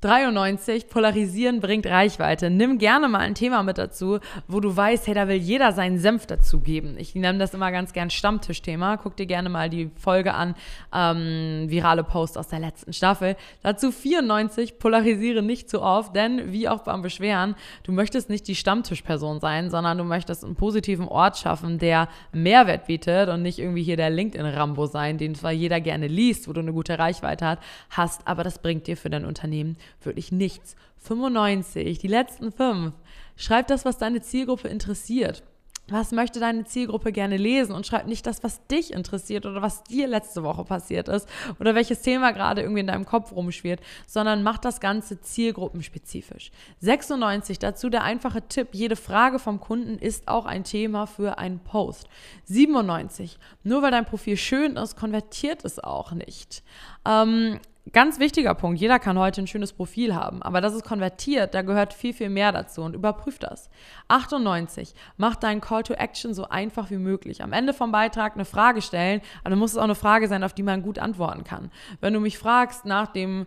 93, 0.00 0.88
polarisieren 0.88 1.60
bringt 1.60 1.86
Reichweite. 1.86 2.48
Nimm 2.48 2.78
gerne 2.78 3.06
mal 3.08 3.18
ein 3.18 3.34
Thema 3.34 3.62
mit 3.62 3.76
dazu, 3.76 4.18
wo 4.48 4.60
du 4.60 4.74
weißt, 4.74 5.06
hey, 5.06 5.14
da 5.14 5.28
will 5.28 5.36
jeder 5.36 5.72
seinen 5.72 5.98
Senf 5.98 6.26
dazu 6.26 6.60
geben. 6.60 6.96
Ich 6.98 7.14
nenne 7.14 7.38
das 7.38 7.52
immer 7.52 7.70
ganz 7.70 7.92
gern 7.92 8.08
Stammtischthema. 8.08 8.96
Guck 8.96 9.16
dir 9.16 9.26
gerne 9.26 9.50
mal 9.50 9.68
die 9.68 9.90
Folge 9.96 10.32
an, 10.32 10.54
ähm, 10.94 11.66
virale 11.68 12.02
Post 12.02 12.38
aus 12.38 12.48
der 12.48 12.60
letzten 12.60 12.94
Staffel. 12.94 13.36
Dazu 13.62 13.92
94, 13.92 14.78
polarisiere 14.78 15.42
nicht 15.42 15.68
zu 15.68 15.82
oft, 15.82 16.16
denn 16.16 16.50
wie 16.50 16.68
auch 16.68 16.80
beim 16.80 17.02
Beschweren, 17.02 17.54
du 17.82 17.92
möchtest 17.92 18.30
nicht 18.30 18.48
die 18.48 18.54
Stammtischperson 18.56 19.38
sein, 19.38 19.68
sondern 19.68 19.98
du 19.98 20.04
möchtest 20.04 20.44
einen 20.44 20.54
positiven 20.54 21.08
Ort 21.08 21.36
schaffen, 21.36 21.78
der 21.78 22.08
Mehrwert 22.32 22.86
bietet 22.86 23.28
und 23.28 23.42
nicht 23.42 23.58
irgendwie 23.58 23.82
hier 23.82 23.98
der 23.98 24.08
LinkedIn-Rambo 24.08 24.86
sein, 24.86 25.18
den 25.18 25.34
zwar 25.34 25.52
jeder 25.52 25.80
gerne 25.80 26.06
liest, 26.06 26.48
wo 26.48 26.54
du 26.54 26.60
eine 26.60 26.72
gute 26.72 26.98
Reichweite 26.98 27.58
hast, 27.90 28.26
aber 28.26 28.44
das 28.44 28.60
bringt 28.60 28.86
dir 28.86 28.96
für 28.96 29.10
dein 29.10 29.26
Unternehmen 29.26 29.76
wirklich 30.04 30.32
nichts. 30.32 30.76
95, 30.98 31.98
die 31.98 32.08
letzten 32.08 32.52
fünf. 32.52 32.94
Schreib 33.36 33.68
das, 33.68 33.84
was 33.84 33.98
deine 33.98 34.20
Zielgruppe 34.20 34.68
interessiert. 34.68 35.42
Was 35.90 36.12
möchte 36.12 36.38
deine 36.38 36.64
Zielgruppe 36.64 37.10
gerne 37.10 37.36
lesen 37.36 37.74
und 37.74 37.84
schreib 37.84 38.06
nicht 38.06 38.24
das, 38.26 38.44
was 38.44 38.64
dich 38.68 38.92
interessiert 38.92 39.44
oder 39.44 39.60
was 39.60 39.82
dir 39.82 40.06
letzte 40.06 40.44
Woche 40.44 40.64
passiert 40.64 41.08
ist 41.08 41.28
oder 41.58 41.74
welches 41.74 42.02
Thema 42.02 42.30
gerade 42.30 42.62
irgendwie 42.62 42.80
in 42.80 42.86
deinem 42.86 43.04
Kopf 43.04 43.32
rumschwirrt, 43.32 43.80
sondern 44.06 44.44
mach 44.44 44.58
das 44.58 44.78
Ganze 44.78 45.20
zielgruppenspezifisch. 45.20 46.52
96, 46.78 47.58
dazu 47.58 47.90
der 47.90 48.04
einfache 48.04 48.46
Tipp, 48.46 48.68
jede 48.70 48.94
Frage 48.94 49.40
vom 49.40 49.58
Kunden 49.58 49.98
ist 49.98 50.28
auch 50.28 50.46
ein 50.46 50.62
Thema 50.62 51.06
für 51.06 51.38
einen 51.38 51.58
Post. 51.58 52.06
97, 52.44 53.38
nur 53.64 53.82
weil 53.82 53.90
dein 53.90 54.06
Profil 54.06 54.36
schön 54.36 54.76
ist, 54.76 54.96
konvertiert 54.96 55.64
es 55.64 55.80
auch 55.80 56.12
nicht. 56.12 56.62
Ähm, 57.04 57.58
Ganz 57.92 58.20
wichtiger 58.20 58.54
Punkt, 58.54 58.78
jeder 58.78 58.98
kann 58.98 59.18
heute 59.18 59.40
ein 59.40 59.46
schönes 59.46 59.72
Profil 59.72 60.14
haben, 60.14 60.42
aber 60.42 60.60
das 60.60 60.74
ist 60.74 60.84
konvertiert, 60.84 61.54
da 61.54 61.62
gehört 61.62 61.92
viel, 61.92 62.12
viel 62.12 62.28
mehr 62.28 62.52
dazu 62.52 62.82
und 62.82 62.94
überprüf 62.94 63.38
das. 63.38 63.68
98, 64.08 64.94
mach 65.16 65.34
deinen 65.34 65.60
Call 65.60 65.82
to 65.82 65.94
Action 65.94 66.34
so 66.34 66.48
einfach 66.48 66.90
wie 66.90 66.98
möglich. 66.98 67.42
Am 67.42 67.52
Ende 67.52 67.72
vom 67.72 67.90
Beitrag 67.90 68.34
eine 68.34 68.44
Frage 68.44 68.82
stellen, 68.82 69.22
aber 69.40 69.50
dann 69.50 69.58
muss 69.58 69.72
es 69.72 69.76
auch 69.78 69.84
eine 69.84 69.94
Frage 69.94 70.28
sein, 70.28 70.44
auf 70.44 70.52
die 70.52 70.62
man 70.62 70.82
gut 70.82 70.98
antworten 70.98 71.42
kann. 71.42 71.72
Wenn 72.00 72.12
du 72.12 72.20
mich 72.20 72.38
fragst 72.38 72.84
nach 72.84 73.08
dem 73.08 73.46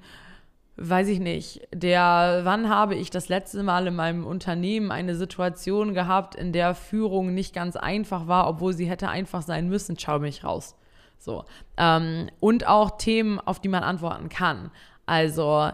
weiß 0.75 1.07
ich 1.07 1.19
nicht, 1.19 1.67
der, 1.71 2.41
wann 2.43 2.67
habe 2.67 2.95
ich 2.95 3.11
das 3.11 3.29
letzte 3.29 3.61
Mal 3.61 3.87
in 3.87 3.95
meinem 3.95 4.25
Unternehmen 4.25 4.91
eine 4.91 5.15
Situation 5.15 5.93
gehabt, 5.93 6.33
in 6.33 6.51
der 6.51 6.73
Führung 6.73 7.33
nicht 7.33 7.53
ganz 7.53 7.75
einfach 7.75 8.27
war, 8.27 8.47
obwohl 8.47 8.73
sie 8.73 8.89
hätte 8.89 9.09
einfach 9.09 9.43
sein 9.43 9.69
müssen, 9.69 9.99
schau 9.99 10.17
mich 10.17 10.43
raus. 10.43 10.75
So. 11.23 11.45
Ähm, 11.77 12.29
und 12.41 12.67
auch 12.67 12.97
Themen, 12.97 13.39
auf 13.39 13.61
die 13.61 13.69
man 13.69 13.83
antworten 13.83 14.27
kann. 14.27 14.71
Also, 15.05 15.71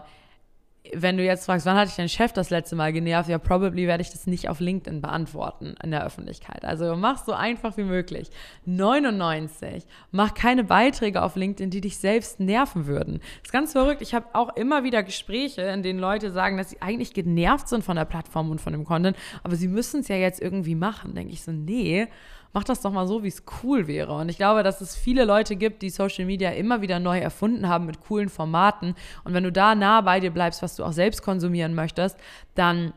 wenn 0.94 1.16
du 1.16 1.24
jetzt 1.24 1.44
fragst, 1.44 1.66
wann 1.66 1.76
hatte 1.76 1.90
ich 1.90 1.96
deinen 1.96 2.08
Chef 2.08 2.32
das 2.32 2.50
letzte 2.50 2.76
Mal 2.76 2.92
genervt, 2.92 3.28
ja, 3.28 3.38
probably 3.38 3.86
werde 3.86 4.02
ich 4.02 4.10
das 4.10 4.26
nicht 4.26 4.48
auf 4.48 4.60
LinkedIn 4.60 5.00
beantworten 5.00 5.74
in 5.82 5.90
der 5.90 6.04
Öffentlichkeit. 6.04 6.64
Also 6.64 6.96
mach 6.96 7.22
so 7.24 7.32
einfach 7.32 7.76
wie 7.76 7.82
möglich. 7.82 8.30
99. 8.64 9.84
Mach 10.10 10.34
keine 10.34 10.64
Beiträge 10.64 11.22
auf 11.22 11.36
LinkedIn, 11.36 11.70
die 11.70 11.80
dich 11.80 11.98
selbst 11.98 12.40
nerven 12.40 12.86
würden. 12.86 13.18
Das 13.18 13.48
ist 13.48 13.52
ganz 13.52 13.72
verrückt. 13.72 14.02
Ich 14.02 14.14
habe 14.14 14.26
auch 14.32 14.56
immer 14.56 14.84
wieder 14.84 15.02
Gespräche, 15.02 15.62
in 15.62 15.82
denen 15.82 15.98
Leute 15.98 16.30
sagen, 16.30 16.56
dass 16.56 16.70
sie 16.70 16.80
eigentlich 16.80 17.12
genervt 17.12 17.68
sind 17.68 17.84
von 17.84 17.96
der 17.96 18.06
Plattform 18.06 18.50
und 18.50 18.60
von 18.60 18.72
dem 18.72 18.84
Content, 18.84 19.16
aber 19.42 19.56
sie 19.56 19.68
müssen 19.68 20.00
es 20.00 20.08
ja 20.08 20.16
jetzt 20.16 20.40
irgendwie 20.40 20.74
machen. 20.76 21.14
Denke 21.14 21.32
ich 21.32 21.42
so, 21.42 21.52
nee 21.52 22.08
mach 22.52 22.64
das 22.64 22.80
doch 22.80 22.92
mal 22.92 23.06
so, 23.06 23.22
wie 23.22 23.28
es 23.28 23.44
cool 23.62 23.86
wäre. 23.86 24.12
Und 24.14 24.28
ich 24.28 24.36
glaube, 24.36 24.62
dass 24.62 24.80
es 24.80 24.96
viele 24.96 25.24
Leute 25.24 25.56
gibt, 25.56 25.82
die 25.82 25.90
Social 25.90 26.24
Media 26.24 26.50
immer 26.50 26.80
wieder 26.80 26.98
neu 26.98 27.18
erfunden 27.18 27.68
haben 27.68 27.86
mit 27.86 28.00
coolen 28.00 28.28
Formaten. 28.28 28.94
Und 29.24 29.34
wenn 29.34 29.44
du 29.44 29.52
da 29.52 29.74
nah 29.74 30.00
bei 30.00 30.20
dir 30.20 30.30
bleibst, 30.30 30.62
was 30.62 30.76
du 30.76 30.84
auch 30.84 30.92
selbst 30.92 31.22
konsumieren 31.22 31.74
möchtest, 31.74 32.16
dann 32.54 32.92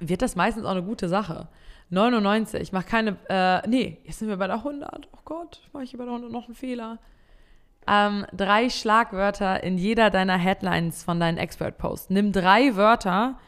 wird 0.00 0.22
das 0.22 0.36
meistens 0.36 0.64
auch 0.64 0.72
eine 0.72 0.82
gute 0.82 1.08
Sache. 1.08 1.48
99, 1.90 2.60
ich 2.60 2.72
mache 2.72 2.86
keine, 2.86 3.16
äh, 3.28 3.66
nee, 3.68 3.98
jetzt 4.04 4.18
sind 4.18 4.28
wir 4.28 4.36
bei 4.36 4.46
der 4.46 4.56
100. 4.56 5.08
Oh 5.12 5.20
Gott, 5.24 5.60
mache 5.72 5.84
ich 5.84 5.92
bei 5.92 6.04
der 6.04 6.12
100 6.12 6.30
noch 6.30 6.46
einen 6.46 6.54
Fehler. 6.54 6.98
Ähm, 7.88 8.26
drei 8.32 8.68
Schlagwörter 8.68 9.62
in 9.62 9.78
jeder 9.78 10.10
deiner 10.10 10.36
Headlines 10.36 11.04
von 11.04 11.20
deinen 11.20 11.38
Expert-Posts. 11.38 12.10
Nimm 12.10 12.32
drei 12.32 12.74
Wörter 12.74 13.38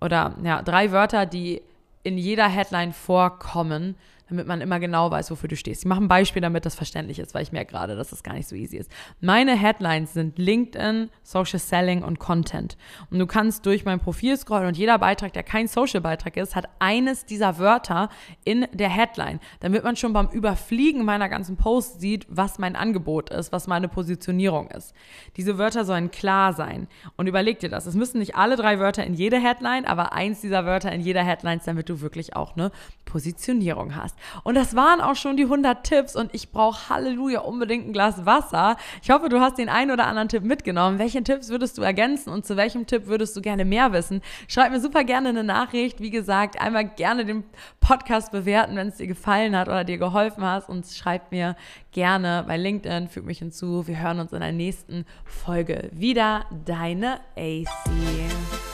oder 0.00 0.36
ja, 0.44 0.62
drei 0.62 0.92
Wörter, 0.92 1.26
die 1.26 1.62
in 2.04 2.16
jeder 2.16 2.46
Headline 2.46 2.92
vorkommen 2.92 3.96
damit 4.30 4.46
man 4.46 4.60
immer 4.60 4.80
genau 4.80 5.10
weiß, 5.10 5.30
wofür 5.30 5.48
du 5.48 5.56
stehst. 5.56 5.82
Ich 5.82 5.86
mache 5.88 6.00
ein 6.00 6.08
Beispiel, 6.08 6.40
damit 6.40 6.64
das 6.64 6.74
verständlich 6.74 7.18
ist, 7.18 7.34
weil 7.34 7.42
ich 7.42 7.52
merke 7.52 7.72
gerade, 7.72 7.96
dass 7.96 8.10
das 8.10 8.22
gar 8.22 8.34
nicht 8.34 8.48
so 8.48 8.54
easy 8.56 8.76
ist. 8.76 8.90
Meine 9.20 9.56
Headlines 9.56 10.14
sind 10.14 10.38
LinkedIn, 10.38 11.10
Social 11.22 11.58
Selling 11.58 12.02
und 12.02 12.18
Content. 12.18 12.76
Und 13.10 13.18
du 13.18 13.26
kannst 13.26 13.66
durch 13.66 13.84
mein 13.84 14.00
Profil 14.00 14.36
scrollen 14.36 14.68
und 14.68 14.76
jeder 14.76 14.98
Beitrag, 14.98 15.32
der 15.32 15.42
kein 15.42 15.66
Social-Beitrag 15.66 16.36
ist, 16.36 16.54
hat 16.54 16.68
eines 16.78 17.26
dieser 17.26 17.58
Wörter 17.58 18.08
in 18.44 18.66
der 18.72 18.88
Headline, 18.88 19.40
damit 19.58 19.82
man 19.82 19.96
schon 19.96 20.12
beim 20.12 20.28
Überfliegen 20.28 21.04
meiner 21.04 21.28
ganzen 21.28 21.56
Posts 21.56 22.00
sieht, 22.00 22.26
was 22.28 22.58
mein 22.58 22.76
Angebot 22.76 23.30
ist, 23.30 23.52
was 23.52 23.66
meine 23.66 23.88
Positionierung 23.88 24.70
ist. 24.70 24.94
Diese 25.36 25.58
Wörter 25.58 25.84
sollen 25.84 26.10
klar 26.10 26.52
sein. 26.52 26.86
Und 27.16 27.26
überleg 27.26 27.58
dir 27.58 27.68
das. 27.68 27.86
Es 27.86 27.94
müssen 27.96 28.18
nicht 28.18 28.36
alle 28.36 28.54
drei 28.56 28.78
Wörter 28.78 29.04
in 29.04 29.14
jede 29.14 29.40
Headline, 29.40 29.86
aber 29.86 30.12
eins 30.12 30.40
dieser 30.40 30.64
Wörter 30.64 30.92
in 30.92 31.00
jeder 31.00 31.24
Headline, 31.24 31.60
damit 31.64 31.88
du 31.88 32.00
wirklich 32.00 32.36
auch 32.36 32.56
eine 32.56 32.70
Positionierung 33.04 33.96
hast. 33.96 34.16
Und 34.44 34.54
das 34.54 34.74
waren 34.74 35.00
auch 35.00 35.16
schon 35.16 35.36
die 35.36 35.44
100 35.44 35.84
Tipps 35.84 36.16
und 36.16 36.34
ich 36.34 36.50
brauche 36.50 36.88
Halleluja 36.88 37.40
unbedingt 37.40 37.88
ein 37.88 37.92
Glas 37.92 38.26
Wasser. 38.26 38.76
Ich 39.02 39.10
hoffe, 39.10 39.28
du 39.28 39.40
hast 39.40 39.58
den 39.58 39.68
einen 39.68 39.90
oder 39.90 40.06
anderen 40.06 40.28
Tipp 40.28 40.42
mitgenommen. 40.42 40.98
Welchen 40.98 41.24
Tipps 41.24 41.48
würdest 41.48 41.78
du 41.78 41.82
ergänzen 41.82 42.30
und 42.30 42.46
zu 42.46 42.56
welchem 42.56 42.86
Tipp 42.86 43.06
würdest 43.06 43.36
du 43.36 43.40
gerne 43.40 43.64
mehr 43.64 43.92
wissen? 43.92 44.22
Schreib 44.48 44.72
mir 44.72 44.80
super 44.80 45.04
gerne 45.04 45.30
eine 45.30 45.44
Nachricht. 45.44 46.00
Wie 46.00 46.10
gesagt, 46.10 46.60
einmal 46.60 46.84
gerne 46.84 47.24
den 47.24 47.44
Podcast 47.80 48.32
bewerten, 48.32 48.76
wenn 48.76 48.88
es 48.88 48.96
dir 48.96 49.06
gefallen 49.06 49.56
hat 49.56 49.68
oder 49.68 49.84
dir 49.84 49.98
geholfen 49.98 50.44
hat 50.44 50.68
und 50.68 50.86
schreib 50.86 51.30
mir 51.30 51.56
gerne 51.92 52.44
bei 52.46 52.56
LinkedIn, 52.56 53.08
füg 53.08 53.24
mich 53.24 53.38
hinzu. 53.38 53.86
Wir 53.86 54.00
hören 54.00 54.20
uns 54.20 54.32
in 54.32 54.40
der 54.40 54.52
nächsten 54.52 55.04
Folge 55.24 55.90
wieder. 55.92 56.44
Deine 56.64 57.20
AC. 57.36 58.69